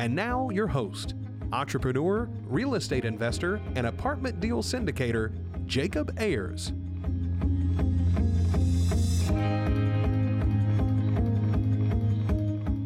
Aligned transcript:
And 0.00 0.16
now, 0.16 0.48
your 0.48 0.66
host, 0.66 1.12
entrepreneur, 1.52 2.26
real 2.46 2.74
estate 2.74 3.04
investor, 3.04 3.60
and 3.74 3.86
apartment 3.86 4.40
deal 4.40 4.62
syndicator, 4.62 5.30
Jacob 5.66 6.18
Ayers. 6.18 6.72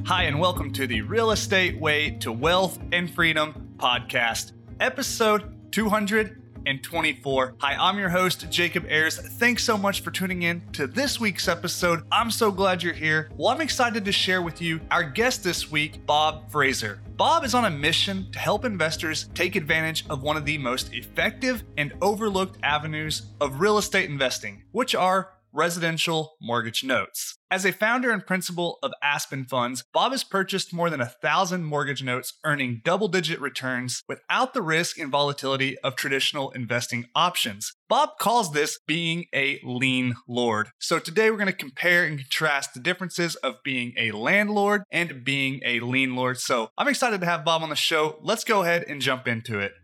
Hi, 0.09 0.25
and 0.25 0.41
welcome 0.41 0.73
to 0.73 0.89
the 0.89 1.03
Real 1.03 1.31
Estate 1.31 1.81
Way 1.81 2.11
to 2.19 2.33
Wealth 2.33 2.81
and 2.91 3.09
Freedom 3.09 3.77
podcast, 3.77 4.51
episode 4.81 5.71
224. 5.71 7.55
Hi, 7.59 7.75
I'm 7.75 7.97
your 7.97 8.09
host, 8.09 8.51
Jacob 8.51 8.87
Ayers. 8.89 9.19
Thanks 9.19 9.63
so 9.63 9.79
much 9.79 10.01
for 10.01 10.11
tuning 10.11 10.43
in 10.43 10.63
to 10.73 10.89
this 10.89 11.21
week's 11.21 11.47
episode. 11.47 12.03
I'm 12.11 12.33
so 12.33 12.51
glad 12.51 12.83
you're 12.83 12.93
here. 12.93 13.31
Well, 13.37 13.55
I'm 13.55 13.61
excited 13.61 14.05
to 14.05 14.11
share 14.11 14.43
with 14.43 14.61
you 14.61 14.81
our 14.91 15.05
guest 15.05 15.45
this 15.45 15.71
week, 15.71 16.05
Bob 16.07 16.51
Fraser. 16.51 17.03
Bob 17.17 17.45
is 17.45 17.55
on 17.55 17.65
a 17.65 17.71
mission 17.71 18.27
to 18.33 18.41
help 18.41 18.65
investors 18.65 19.29
take 19.35 19.55
advantage 19.55 20.05
of 20.11 20.25
one 20.25 20.37
of 20.37 20.45
the 20.45 20.59
most 20.59 20.93
effective 20.93 21.63
and 21.77 21.93
overlooked 22.03 22.59
avenues 22.65 23.23
of 23.41 23.61
real 23.61 23.79
estate 23.79 24.11
investing, 24.11 24.65
which 24.73 24.97
are 24.97 25.34
residential 25.55 26.35
mortgage 26.41 26.85
notes. 26.85 27.39
As 27.51 27.65
a 27.65 27.73
founder 27.73 28.11
and 28.11 28.27
principal 28.27 28.79
of 28.83 28.93
Aspen 29.01 29.45
Funds, 29.45 29.85
Bob 29.93 30.11
has 30.11 30.25
purchased 30.25 30.75
more 30.75 30.91
than 30.91 31.01
a 31.01 31.07
thousand 31.23 31.65
mortgage 31.65 32.03
notes, 32.03 32.33
earning 32.45 32.81
double 32.85 33.07
digit 33.07 33.41
returns 33.41 34.03
without 34.09 34.55
the 34.55 34.63
risk 34.63 34.99
and 34.99 35.13
volatility 35.13 35.79
of 35.79 35.95
traditional 35.95 36.51
investing 36.51 37.07
options. 37.15 37.73
Bob 37.89 38.19
calls 38.19 38.53
this 38.53 38.81
being 38.89 39.27
a 39.33 39.61
lien 39.63 40.17
lord. 40.27 40.71
So 40.81 40.99
today 40.99 41.31
we're 41.31 41.37
going 41.37 41.47
to 41.47 41.53
compare 41.53 42.05
and 42.05 42.19
contrast 42.19 42.75
the 42.75 42.81
differences 42.81 43.37
of 43.37 43.63
being 43.63 43.93
a 43.97 44.11
landlord 44.11 44.83
and 44.91 45.23
being 45.25 45.61
a 45.65 45.79
lien 45.79 46.17
lord. 46.17 46.41
So 46.41 46.71
I'm 46.77 46.89
excited 46.89 47.21
to 47.21 47.27
have 47.27 47.45
Bob 47.45 47.63
on 47.63 47.69
the 47.69 47.77
show. 47.77 48.19
Let's 48.21 48.43
go 48.43 48.63
ahead 48.63 48.85
and 48.89 49.01
jump 49.01 49.29
into 49.29 49.61
it. 49.61 49.75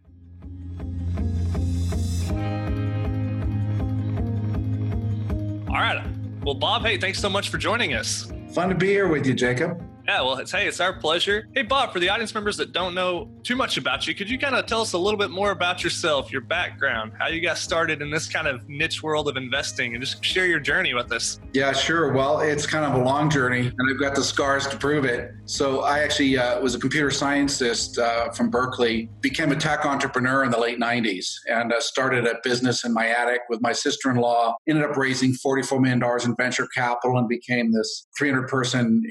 All 5.70 5.76
right. 5.76 6.04
Well, 6.42 6.56
Bob, 6.56 6.82
hey, 6.82 6.98
thanks 6.98 7.20
so 7.20 7.30
much 7.30 7.48
for 7.48 7.56
joining 7.56 7.94
us. 7.94 8.30
Fun 8.52 8.70
to 8.70 8.74
be 8.74 8.88
here 8.88 9.06
with 9.06 9.24
you, 9.24 9.34
Jacob. 9.34 9.80
Yeah, 10.10 10.22
well, 10.22 10.38
it's 10.38 10.50
hey, 10.50 10.66
it's 10.66 10.80
our 10.80 10.92
pleasure. 10.92 11.46
Hey, 11.54 11.62
Bob, 11.62 11.92
for 11.92 12.00
the 12.00 12.08
audience 12.08 12.34
members 12.34 12.56
that 12.56 12.72
don't 12.72 12.96
know 12.96 13.28
too 13.44 13.54
much 13.54 13.76
about 13.76 14.08
you, 14.08 14.14
could 14.16 14.28
you 14.28 14.40
kind 14.40 14.56
of 14.56 14.66
tell 14.66 14.80
us 14.80 14.92
a 14.92 14.98
little 14.98 15.16
bit 15.16 15.30
more 15.30 15.52
about 15.52 15.84
yourself, 15.84 16.32
your 16.32 16.40
background, 16.40 17.12
how 17.16 17.28
you 17.28 17.40
got 17.40 17.58
started 17.58 18.02
in 18.02 18.10
this 18.10 18.28
kind 18.28 18.48
of 18.48 18.68
niche 18.68 19.04
world 19.04 19.28
of 19.28 19.36
investing, 19.36 19.94
and 19.94 20.02
just 20.02 20.24
share 20.24 20.46
your 20.46 20.58
journey 20.58 20.94
with 20.94 21.12
us? 21.12 21.38
Yeah, 21.52 21.72
sure. 21.72 22.12
Well, 22.12 22.40
it's 22.40 22.66
kind 22.66 22.84
of 22.84 23.00
a 23.00 23.04
long 23.04 23.30
journey, 23.30 23.60
and 23.60 23.88
I've 23.88 24.00
got 24.00 24.16
the 24.16 24.24
scars 24.24 24.66
to 24.66 24.76
prove 24.76 25.04
it. 25.04 25.30
So, 25.44 25.82
I 25.82 26.00
actually 26.00 26.36
uh, 26.36 26.60
was 26.60 26.74
a 26.74 26.80
computer 26.80 27.12
scientist 27.12 27.96
uh, 27.96 28.30
from 28.30 28.50
Berkeley, 28.50 29.08
became 29.20 29.52
a 29.52 29.56
tech 29.56 29.86
entrepreneur 29.86 30.42
in 30.42 30.50
the 30.50 30.58
late 30.58 30.80
90s, 30.80 31.34
and 31.46 31.72
uh, 31.72 31.80
started 31.80 32.26
a 32.26 32.34
business 32.42 32.84
in 32.84 32.92
my 32.92 33.06
attic 33.06 33.42
with 33.48 33.62
my 33.62 33.72
sister 33.72 34.10
in 34.10 34.16
law. 34.16 34.56
Ended 34.66 34.82
up 34.82 34.96
raising 34.96 35.34
$44 35.34 35.80
million 35.80 36.02
in 36.24 36.34
venture 36.34 36.66
capital 36.74 37.16
and 37.16 37.28
became 37.28 37.70
this 37.70 38.08
300 38.18 38.48
person 38.48 39.04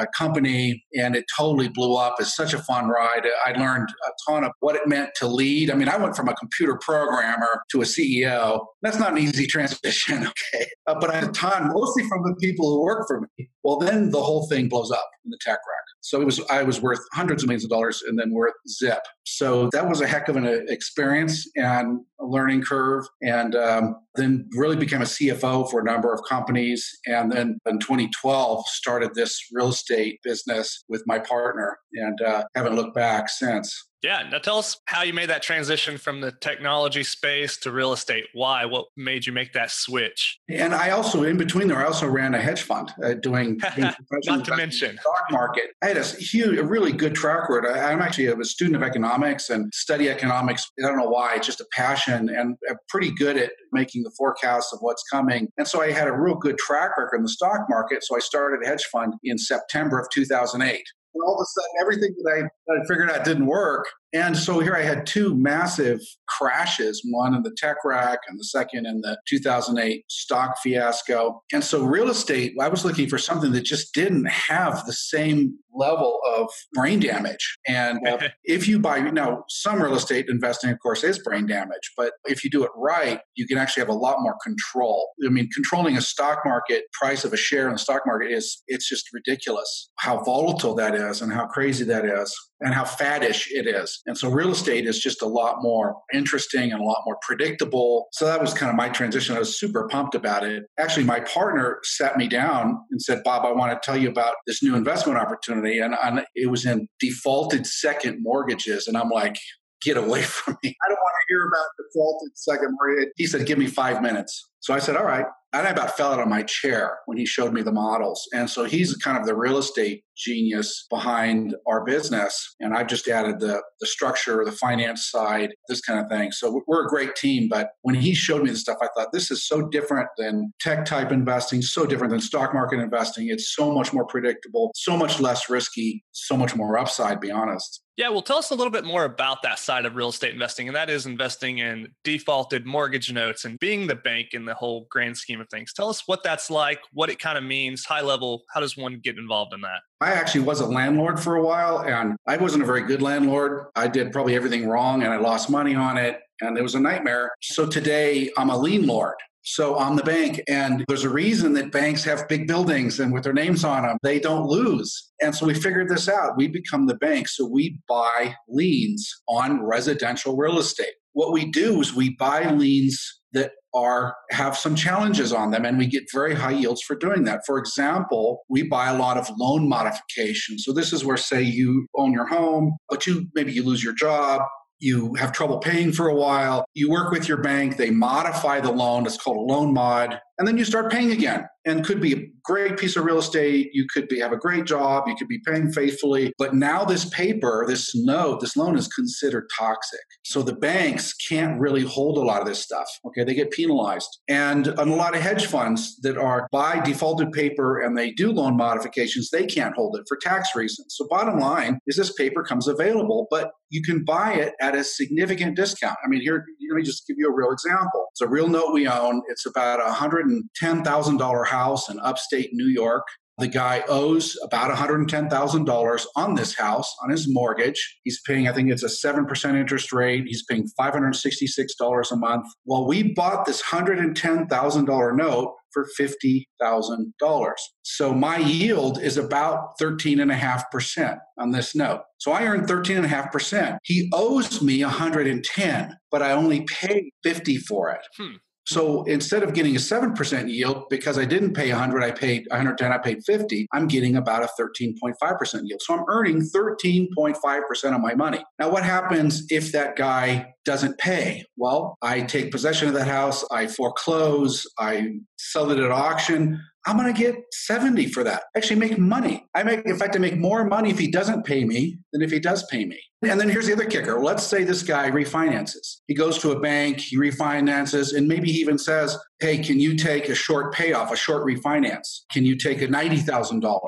uh, 0.00 0.06
company 0.46 0.84
and 0.94 1.16
it 1.16 1.24
totally 1.36 1.68
blew 1.68 1.96
up. 1.96 2.16
It's 2.18 2.34
such 2.34 2.54
a 2.54 2.58
fun 2.58 2.88
ride. 2.88 3.26
I 3.44 3.52
learned 3.52 3.88
a 3.88 4.30
ton 4.30 4.44
of 4.44 4.52
what 4.60 4.76
it 4.76 4.86
meant 4.86 5.10
to 5.16 5.26
lead. 5.26 5.70
I 5.70 5.74
mean, 5.74 5.88
I 5.88 5.96
went 5.96 6.16
from 6.16 6.28
a 6.28 6.34
computer 6.34 6.78
programmer 6.82 7.62
to 7.70 7.82
a 7.82 7.84
CEO. 7.84 8.64
That's 8.82 8.98
not 8.98 9.12
an 9.12 9.18
easy 9.18 9.46
transition, 9.46 10.26
okay? 10.54 10.66
Uh, 10.86 10.96
but 11.00 11.10
I 11.10 11.16
had 11.16 11.24
a 11.24 11.32
ton, 11.32 11.72
mostly 11.72 12.04
from 12.08 12.22
the 12.22 12.34
people 12.36 12.68
who 12.68 12.82
work 12.82 13.06
for 13.06 13.20
me. 13.20 13.48
Well, 13.62 13.78
then 13.78 14.10
the 14.10 14.22
whole 14.22 14.46
thing 14.48 14.68
blows 14.68 14.90
up 14.90 15.08
in 15.24 15.30
the 15.30 15.38
tech 15.40 15.58
wreck. 15.58 15.85
So 16.06 16.20
it 16.20 16.24
was 16.24 16.40
I 16.50 16.62
was 16.62 16.80
worth 16.80 17.00
hundreds 17.12 17.42
of 17.42 17.48
millions 17.48 17.64
of 17.64 17.70
dollars 17.70 18.00
and 18.06 18.16
then 18.16 18.30
worth 18.30 18.54
zip. 18.68 19.00
So 19.24 19.68
that 19.72 19.88
was 19.88 20.00
a 20.00 20.06
heck 20.06 20.28
of 20.28 20.36
an 20.36 20.46
uh, 20.46 20.58
experience 20.68 21.50
and 21.56 21.98
a 22.20 22.24
learning 22.24 22.62
curve. 22.62 23.04
And 23.22 23.56
um, 23.56 23.96
then 24.14 24.48
really 24.52 24.76
became 24.76 25.02
a 25.02 25.04
CFO 25.04 25.68
for 25.68 25.80
a 25.80 25.84
number 25.84 26.14
of 26.14 26.20
companies. 26.28 26.88
And 27.06 27.32
then 27.32 27.58
in 27.66 27.80
2012 27.80 28.68
started 28.68 29.14
this 29.14 29.36
real 29.52 29.70
estate 29.70 30.20
business 30.22 30.84
with 30.88 31.02
my 31.06 31.18
partner 31.18 31.76
and 31.94 32.20
uh, 32.22 32.44
haven't 32.54 32.76
looked 32.76 32.94
back 32.94 33.28
since. 33.28 33.88
Yeah. 34.02 34.28
Now 34.30 34.38
tell 34.38 34.58
us 34.58 34.78
how 34.86 35.02
you 35.02 35.12
made 35.12 35.30
that 35.30 35.42
transition 35.42 35.98
from 35.98 36.20
the 36.20 36.32
technology 36.32 37.02
space 37.02 37.56
to 37.58 37.72
real 37.72 37.92
estate. 37.92 38.24
Why? 38.34 38.64
What 38.64 38.86
made 38.96 39.26
you 39.26 39.32
make 39.32 39.52
that 39.54 39.70
switch? 39.70 40.38
And 40.48 40.74
I 40.74 40.90
also, 40.90 41.22
in 41.22 41.36
between 41.36 41.68
there, 41.68 41.78
I 41.78 41.86
also 41.86 42.06
ran 42.06 42.34
a 42.34 42.40
hedge 42.40 42.62
fund 42.62 42.92
uh, 43.02 43.14
doing, 43.14 43.58
doing 43.76 43.92
not 44.26 44.44
to 44.44 44.56
mention 44.56 44.98
stock 44.98 45.24
market. 45.30 45.64
I 45.82 45.86
had 45.88 45.96
a 45.96 46.04
huge, 46.04 46.58
a 46.58 46.64
really 46.64 46.92
good 46.92 47.14
track 47.14 47.48
record. 47.48 47.66
I, 47.66 47.92
am 47.92 48.00
actually 48.00 48.26
a 48.26 48.44
student 48.44 48.76
of 48.76 48.82
economics 48.82 49.50
and 49.50 49.72
study 49.74 50.10
economics. 50.10 50.70
I 50.82 50.86
don't 50.86 50.98
know 50.98 51.08
why. 51.08 51.34
It's 51.36 51.46
just 51.46 51.60
a 51.60 51.66
passion, 51.72 52.28
and 52.28 52.56
I'm 52.68 52.76
pretty 52.88 53.12
good 53.12 53.36
at 53.36 53.52
making 53.72 54.02
the 54.02 54.12
forecasts 54.16 54.72
of 54.72 54.78
what's 54.80 55.02
coming. 55.10 55.48
And 55.58 55.66
so 55.66 55.82
I 55.82 55.90
had 55.90 56.06
a 56.06 56.12
real 56.12 56.36
good 56.36 56.58
track 56.58 56.98
record 56.98 57.16
in 57.16 57.22
the 57.22 57.28
stock 57.28 57.66
market. 57.68 58.04
So 58.04 58.16
I 58.16 58.20
started 58.20 58.62
a 58.62 58.68
hedge 58.68 58.84
fund 58.84 59.14
in 59.24 59.38
September 59.38 59.98
of 59.98 60.08
2008 60.12 60.82
all 61.24 61.34
of 61.34 61.40
a 61.40 61.46
sudden 61.46 61.70
everything 61.80 62.14
that 62.22 62.30
I, 62.30 62.40
that 62.42 62.82
I 62.82 62.86
figured 62.86 63.10
out 63.10 63.24
didn't 63.24 63.46
work. 63.46 63.86
And 64.16 64.34
so 64.34 64.60
here 64.60 64.74
I 64.74 64.80
had 64.80 65.04
two 65.04 65.34
massive 65.36 66.00
crashes, 66.26 67.02
one 67.10 67.34
in 67.34 67.42
the 67.42 67.54
tech 67.54 67.76
wreck, 67.84 68.20
and 68.26 68.40
the 68.40 68.44
second 68.44 68.86
in 68.86 69.02
the 69.02 69.18
2008 69.28 70.04
stock 70.08 70.56
fiasco. 70.62 71.42
And 71.52 71.62
so 71.62 71.84
real 71.84 72.08
estate, 72.08 72.54
I 72.58 72.68
was 72.68 72.82
looking 72.82 73.10
for 73.10 73.18
something 73.18 73.52
that 73.52 73.64
just 73.64 73.92
didn't 73.92 74.26
have 74.26 74.86
the 74.86 74.94
same 74.94 75.58
level 75.74 76.18
of 76.34 76.48
brain 76.72 76.98
damage. 76.98 77.58
And 77.68 77.98
uh, 78.08 78.28
if 78.44 78.66
you 78.66 78.78
buy, 78.78 78.96
you 78.96 79.12
know, 79.12 79.44
some 79.50 79.82
real 79.82 79.94
estate 79.94 80.26
investing, 80.30 80.70
of 80.70 80.78
course, 80.80 81.04
is 81.04 81.18
brain 81.18 81.46
damage, 81.46 81.92
but 81.94 82.14
if 82.24 82.42
you 82.42 82.48
do 82.48 82.64
it 82.64 82.70
right, 82.74 83.20
you 83.34 83.46
can 83.46 83.58
actually 83.58 83.82
have 83.82 83.90
a 83.90 83.94
lot 83.94 84.16
more 84.20 84.36
control. 84.42 85.10
I 85.26 85.28
mean, 85.28 85.50
controlling 85.54 85.98
a 85.98 86.00
stock 86.00 86.38
market 86.46 86.84
price 86.98 87.26
of 87.26 87.34
a 87.34 87.36
share 87.36 87.66
in 87.66 87.74
the 87.74 87.78
stock 87.78 88.02
market 88.06 88.32
is, 88.32 88.62
it's 88.66 88.88
just 88.88 89.12
ridiculous 89.12 89.90
how 89.96 90.24
volatile 90.24 90.74
that 90.76 90.94
is 90.94 91.20
and 91.20 91.30
how 91.30 91.46
crazy 91.46 91.84
that 91.84 92.06
is 92.06 92.34
and 92.60 92.72
how 92.72 92.84
faddish 92.84 93.46
it 93.50 93.66
is. 93.66 94.00
And 94.06 94.16
so 94.16 94.30
real 94.30 94.50
estate 94.50 94.86
is 94.86 94.98
just 94.98 95.22
a 95.22 95.26
lot 95.26 95.56
more 95.60 95.96
interesting 96.12 96.72
and 96.72 96.80
a 96.80 96.84
lot 96.84 97.02
more 97.04 97.18
predictable. 97.22 98.08
So 98.12 98.26
that 98.26 98.40
was 98.40 98.54
kind 98.54 98.70
of 98.70 98.76
my 98.76 98.88
transition. 98.88 99.36
I 99.36 99.40
was 99.40 99.58
super 99.58 99.88
pumped 99.88 100.14
about 100.14 100.44
it. 100.44 100.64
Actually, 100.78 101.04
my 101.04 101.20
partner 101.20 101.78
sat 101.82 102.16
me 102.16 102.28
down 102.28 102.78
and 102.90 103.00
said, 103.02 103.22
Bob, 103.24 103.44
I 103.44 103.52
want 103.52 103.72
to 103.72 103.84
tell 103.84 103.96
you 103.96 104.08
about 104.08 104.34
this 104.46 104.62
new 104.62 104.74
investment 104.74 105.18
opportunity. 105.18 105.78
And, 105.80 105.94
and 106.02 106.24
it 106.34 106.50
was 106.50 106.64
in 106.64 106.88
defaulted 107.00 107.66
second 107.66 108.22
mortgages. 108.22 108.86
And 108.86 108.96
I'm 108.96 109.10
like, 109.10 109.36
get 109.82 109.96
away 109.96 110.22
from 110.22 110.56
me. 110.62 110.74
I 110.84 110.88
don't 110.88 110.98
want 110.98 111.14
to 111.20 111.34
hear 111.34 111.46
about 111.46 111.66
defaulted 111.78 112.30
second 112.34 112.76
mortgage. 112.80 113.08
He 113.16 113.26
said, 113.26 113.46
give 113.46 113.58
me 113.58 113.66
five 113.66 114.00
minutes. 114.00 114.48
So 114.60 114.74
I 114.74 114.78
said, 114.78 114.96
all 114.96 115.04
right. 115.04 115.26
I 115.64 115.70
about 115.70 115.96
fell 115.96 116.12
out 116.12 116.20
of 116.20 116.28
my 116.28 116.42
chair 116.42 116.98
when 117.06 117.16
he 117.16 117.24
showed 117.24 117.52
me 117.52 117.62
the 117.62 117.72
models. 117.72 118.26
And 118.32 118.50
so 118.50 118.64
he's 118.64 118.96
kind 118.96 119.16
of 119.16 119.26
the 119.26 119.36
real 119.36 119.58
estate 119.58 120.02
genius 120.16 120.86
behind 120.90 121.54
our 121.66 121.84
business. 121.84 122.56
And 122.60 122.74
I've 122.74 122.88
just 122.88 123.06
added 123.06 123.38
the, 123.38 123.62
the 123.80 123.86
structure, 123.86 124.44
the 124.44 124.52
finance 124.52 125.10
side, 125.10 125.50
this 125.68 125.80
kind 125.80 126.00
of 126.00 126.08
thing. 126.08 126.32
So 126.32 126.62
we're 126.66 126.86
a 126.86 126.88
great 126.88 127.14
team. 127.14 127.48
But 127.48 127.70
when 127.82 127.94
he 127.94 128.14
showed 128.14 128.42
me 128.42 128.50
the 128.50 128.56
stuff, 128.56 128.78
I 128.82 128.88
thought 128.96 129.12
this 129.12 129.30
is 129.30 129.46
so 129.46 129.68
different 129.68 130.08
than 130.18 130.52
tech 130.60 130.84
type 130.84 131.12
investing, 131.12 131.62
so 131.62 131.86
different 131.86 132.10
than 132.10 132.20
stock 132.20 132.52
market 132.52 132.80
investing. 132.80 133.28
It's 133.28 133.54
so 133.54 133.72
much 133.72 133.92
more 133.92 134.06
predictable, 134.06 134.72
so 134.74 134.96
much 134.96 135.20
less 135.20 135.48
risky, 135.48 136.04
so 136.12 136.36
much 136.36 136.56
more 136.56 136.78
upside, 136.78 137.20
be 137.20 137.30
honest. 137.30 137.82
Yeah, 137.96 138.10
well, 138.10 138.20
tell 138.20 138.36
us 138.36 138.50
a 138.50 138.54
little 138.54 138.70
bit 138.70 138.84
more 138.84 139.04
about 139.04 139.42
that 139.42 139.58
side 139.58 139.86
of 139.86 139.96
real 139.96 140.10
estate 140.10 140.34
investing, 140.34 140.68
and 140.68 140.76
that 140.76 140.90
is 140.90 141.06
investing 141.06 141.58
in 141.58 141.88
defaulted 142.04 142.66
mortgage 142.66 143.10
notes 143.10 143.46
and 143.46 143.58
being 143.58 143.86
the 143.86 143.94
bank 143.94 144.28
in 144.32 144.44
the 144.44 144.52
whole 144.52 144.86
grand 144.90 145.16
scheme 145.16 145.40
of 145.40 145.48
things. 145.48 145.72
Tell 145.72 145.88
us 145.88 146.02
what 146.04 146.22
that's 146.22 146.50
like, 146.50 146.78
what 146.92 147.08
it 147.08 147.18
kind 147.18 147.38
of 147.38 147.44
means, 147.44 147.86
high 147.86 148.02
level. 148.02 148.42
How 148.52 148.60
does 148.60 148.76
one 148.76 149.00
get 149.02 149.16
involved 149.16 149.54
in 149.54 149.62
that? 149.62 149.80
I 150.02 150.12
actually 150.12 150.42
was 150.42 150.60
a 150.60 150.66
landlord 150.66 151.18
for 151.18 151.36
a 151.36 151.42
while, 151.42 151.84
and 151.84 152.18
I 152.26 152.36
wasn't 152.36 152.64
a 152.64 152.66
very 152.66 152.82
good 152.82 153.00
landlord. 153.00 153.68
I 153.74 153.88
did 153.88 154.12
probably 154.12 154.36
everything 154.36 154.68
wrong, 154.68 155.02
and 155.02 155.10
I 155.10 155.16
lost 155.16 155.48
money 155.48 155.74
on 155.74 155.96
it, 155.96 156.20
and 156.42 156.58
it 156.58 156.62
was 156.62 156.74
a 156.74 156.80
nightmare. 156.80 157.30
So 157.40 157.66
today, 157.66 158.30
I'm 158.36 158.50
a 158.50 158.58
lien 158.58 158.86
lord. 158.86 159.14
So 159.48 159.78
I'm 159.78 159.94
the 159.94 160.02
bank. 160.02 160.42
And 160.48 160.84
there's 160.88 161.04
a 161.04 161.08
reason 161.08 161.52
that 161.52 161.70
banks 161.70 162.02
have 162.02 162.28
big 162.28 162.48
buildings 162.48 162.98
and 162.98 163.12
with 163.12 163.22
their 163.22 163.32
names 163.32 163.62
on 163.62 163.84
them, 163.84 163.96
they 164.02 164.18
don't 164.18 164.48
lose. 164.48 165.12
And 165.22 165.34
so 165.34 165.46
we 165.46 165.54
figured 165.54 165.88
this 165.88 166.08
out. 166.08 166.36
We 166.36 166.48
become 166.48 166.86
the 166.86 166.96
bank. 166.96 167.28
So 167.28 167.46
we 167.46 167.78
buy 167.88 168.34
liens 168.48 169.08
on 169.28 169.64
residential 169.64 170.36
real 170.36 170.58
estate. 170.58 170.94
What 171.12 171.32
we 171.32 171.48
do 171.48 171.80
is 171.80 171.94
we 171.94 172.16
buy 172.16 172.50
liens 172.50 173.20
that 173.34 173.52
are 173.72 174.16
have 174.32 174.56
some 174.56 174.74
challenges 174.74 175.32
on 175.32 175.52
them 175.52 175.64
and 175.64 175.78
we 175.78 175.86
get 175.86 176.04
very 176.12 176.34
high 176.34 176.50
yields 176.50 176.82
for 176.82 176.96
doing 176.96 177.24
that 177.24 177.42
for 177.44 177.58
example 177.58 178.42
we 178.48 178.62
buy 178.62 178.88
a 178.88 178.96
lot 178.96 179.18
of 179.18 179.28
loan 179.38 179.68
modifications 179.68 180.64
so 180.64 180.72
this 180.72 180.94
is 180.94 181.04
where 181.04 181.18
say 181.18 181.42
you 181.42 181.86
own 181.96 182.12
your 182.12 182.26
home 182.26 182.74
but 182.88 183.06
you 183.06 183.26
maybe 183.34 183.52
you 183.52 183.62
lose 183.62 183.84
your 183.84 183.92
job 183.92 184.40
you 184.78 185.14
have 185.14 185.32
trouble 185.32 185.58
paying 185.58 185.92
for 185.92 186.08
a 186.08 186.14
while 186.14 186.64
you 186.74 186.90
work 186.90 187.10
with 187.10 187.28
your 187.28 187.38
bank 187.38 187.76
they 187.76 187.90
modify 187.90 188.60
the 188.60 188.70
loan 188.70 189.06
it's 189.06 189.16
called 189.16 189.36
a 189.36 189.40
loan 189.40 189.72
mod 189.72 190.20
and 190.38 190.46
then 190.46 190.58
you 190.58 190.64
start 190.64 190.90
paying 190.90 191.10
again 191.10 191.46
and 191.66 191.84
could 191.84 192.00
be 192.00 192.14
a 192.14 192.24
great 192.44 192.78
piece 192.78 192.96
of 192.96 193.04
real 193.04 193.18
estate. 193.18 193.70
You 193.72 193.86
could 193.92 194.06
be 194.08 194.20
have 194.20 194.32
a 194.32 194.36
great 194.36 194.64
job. 194.64 195.04
You 195.08 195.16
could 195.16 195.28
be 195.28 195.40
paying 195.44 195.72
faithfully. 195.72 196.32
But 196.38 196.54
now 196.54 196.84
this 196.84 197.08
paper 197.10 197.64
this 197.66 197.94
note 197.94 198.40
this 198.40 198.56
loan 198.56 198.78
is 198.78 198.88
considered 198.88 199.48
toxic. 199.58 200.00
So 200.24 200.42
the 200.42 200.54
banks 200.54 201.12
can't 201.12 201.60
really 201.60 201.82
hold 201.82 202.18
a 202.18 202.22
lot 202.22 202.40
of 202.40 202.46
this 202.46 202.62
stuff. 202.62 202.88
Okay 203.06 203.24
they 203.24 203.34
get 203.34 203.50
penalized. 203.50 204.08
And 204.28 204.68
a 204.68 204.84
lot 204.84 205.16
of 205.16 205.22
hedge 205.22 205.46
funds 205.46 205.96
that 206.02 206.16
are 206.16 206.46
buy 206.52 206.80
defaulted 206.80 207.32
paper 207.32 207.80
and 207.80 207.98
they 207.98 208.12
do 208.12 208.30
loan 208.30 208.56
modifications 208.56 209.30
they 209.30 209.46
can't 209.46 209.74
hold 209.74 209.96
it 209.98 210.04
for 210.08 210.16
tax 210.16 210.54
reasons. 210.54 210.94
So 210.96 211.06
bottom 211.08 211.40
line 211.40 211.78
is 211.86 211.96
this 211.96 212.12
paper 212.12 212.42
comes 212.42 212.68
available 212.68 213.26
but 213.30 213.50
you 213.70 213.82
can 213.82 214.04
buy 214.04 214.34
it 214.34 214.54
at 214.60 214.76
a 214.76 214.84
significant 214.84 215.56
discount. 215.56 215.96
I 216.04 216.08
mean 216.08 216.20
here 216.20 216.44
let 216.70 216.76
me 216.76 216.82
just 216.82 217.06
give 217.06 217.16
you 217.18 217.28
a 217.28 217.34
real 217.34 217.50
example. 217.50 218.06
It's 218.12 218.20
a 218.20 218.28
real 218.28 218.48
note 218.48 218.72
we 218.72 218.86
own. 218.86 219.22
It's 219.28 219.46
about 219.46 219.80
a 219.80 219.92
hundred 219.92 220.25
$110,000 220.26 221.46
house 221.46 221.88
in 221.88 222.00
upstate 222.00 222.50
New 222.52 222.68
York. 222.68 223.04
The 223.38 223.48
guy 223.48 223.84
owes 223.86 224.34
about 224.42 224.74
$110,000 224.74 226.06
on 226.16 226.34
this 226.36 226.56
house, 226.56 226.94
on 227.02 227.10
his 227.10 227.26
mortgage. 227.28 227.98
He's 228.02 228.18
paying, 228.26 228.48
I 228.48 228.52
think 228.52 228.70
it's 228.70 228.82
a 228.82 228.86
7% 228.86 229.54
interest 229.56 229.92
rate. 229.92 230.24
He's 230.26 230.42
paying 230.48 230.66
$566 230.80 232.12
a 232.12 232.16
month. 232.16 232.46
Well, 232.64 232.86
we 232.86 233.12
bought 233.12 233.44
this 233.44 233.62
$110,000 233.62 235.16
note 235.16 235.54
for 235.74 235.86
$50,000. 236.00 237.52
So 237.82 238.14
my 238.14 238.38
yield 238.38 239.02
is 239.02 239.18
about 239.18 239.78
13.5% 239.78 241.18
on 241.38 241.50
this 241.50 241.74
note. 241.74 242.00
So 242.16 242.32
I 242.32 242.44
earned 242.44 242.66
13.5%. 242.66 243.76
He 243.82 244.08
owes 244.14 244.62
me 244.62 244.82
110, 244.82 245.96
but 246.10 246.22
I 246.22 246.32
only 246.32 246.62
paid 246.62 247.10
50 247.22 247.58
for 247.58 247.90
it. 247.90 248.00
Hmm. 248.16 248.36
So 248.66 249.04
instead 249.04 249.42
of 249.44 249.54
getting 249.54 249.76
a 249.76 249.78
7% 249.78 250.50
yield, 250.50 250.88
because 250.90 251.18
I 251.18 251.24
didn't 251.24 251.54
pay 251.54 251.70
100, 251.70 252.02
I 252.02 252.10
paid 252.10 252.46
110, 252.50 252.92
I 252.92 252.98
paid 252.98 253.24
50, 253.24 253.68
I'm 253.72 253.86
getting 253.86 254.16
about 254.16 254.42
a 254.42 254.48
13.5% 254.60 255.60
yield. 255.64 255.80
So 255.82 255.94
I'm 255.94 256.04
earning 256.08 256.40
13.5% 256.40 257.94
of 257.94 258.00
my 258.00 258.14
money. 258.14 258.44
Now, 258.58 258.70
what 258.70 258.82
happens 258.82 259.46
if 259.50 259.70
that 259.72 259.94
guy 259.96 260.52
doesn't 260.64 260.98
pay? 260.98 261.44
Well, 261.56 261.96
I 262.02 262.22
take 262.22 262.50
possession 262.50 262.88
of 262.88 262.94
that 262.94 263.06
house, 263.06 263.44
I 263.52 263.68
foreclose, 263.68 264.66
I 264.78 265.20
sell 265.38 265.70
it 265.70 265.78
at 265.78 265.92
auction. 265.92 266.60
I'm 266.86 266.96
going 266.96 267.12
to 267.12 267.18
get 267.18 267.36
70 267.52 268.06
for 268.08 268.22
that. 268.22 268.44
Actually 268.56 268.76
make 268.76 268.96
money. 268.96 269.44
I 269.54 269.64
make, 269.64 269.84
in 269.84 269.96
fact, 269.96 270.14
I 270.14 270.20
make 270.20 270.36
more 270.36 270.64
money 270.64 270.90
if 270.90 270.98
he 270.98 271.10
doesn't 271.10 271.44
pay 271.44 271.64
me 271.64 271.98
than 272.12 272.22
if 272.22 272.30
he 272.30 272.38
does 272.38 272.64
pay 272.70 272.84
me. 272.84 273.00
And 273.22 273.40
then 273.40 273.48
here's 273.48 273.66
the 273.66 273.72
other 273.72 273.86
kicker. 273.86 274.20
Let's 274.20 274.44
say 274.44 274.62
this 274.62 274.84
guy 274.84 275.10
refinances. 275.10 275.96
He 276.06 276.14
goes 276.14 276.38
to 276.38 276.52
a 276.52 276.60
bank, 276.60 277.00
he 277.00 277.18
refinances, 277.18 278.14
and 278.14 278.28
maybe 278.28 278.52
he 278.52 278.60
even 278.60 278.78
says, 278.78 279.18
Hey, 279.40 279.58
can 279.58 279.80
you 279.80 279.96
take 279.96 280.28
a 280.28 280.34
short 280.34 280.72
payoff, 280.72 281.12
a 281.12 281.16
short 281.16 281.44
refinance? 281.44 282.20
Can 282.30 282.44
you 282.44 282.56
take 282.56 282.82
a 282.82 282.86
$90,000? 282.86 283.80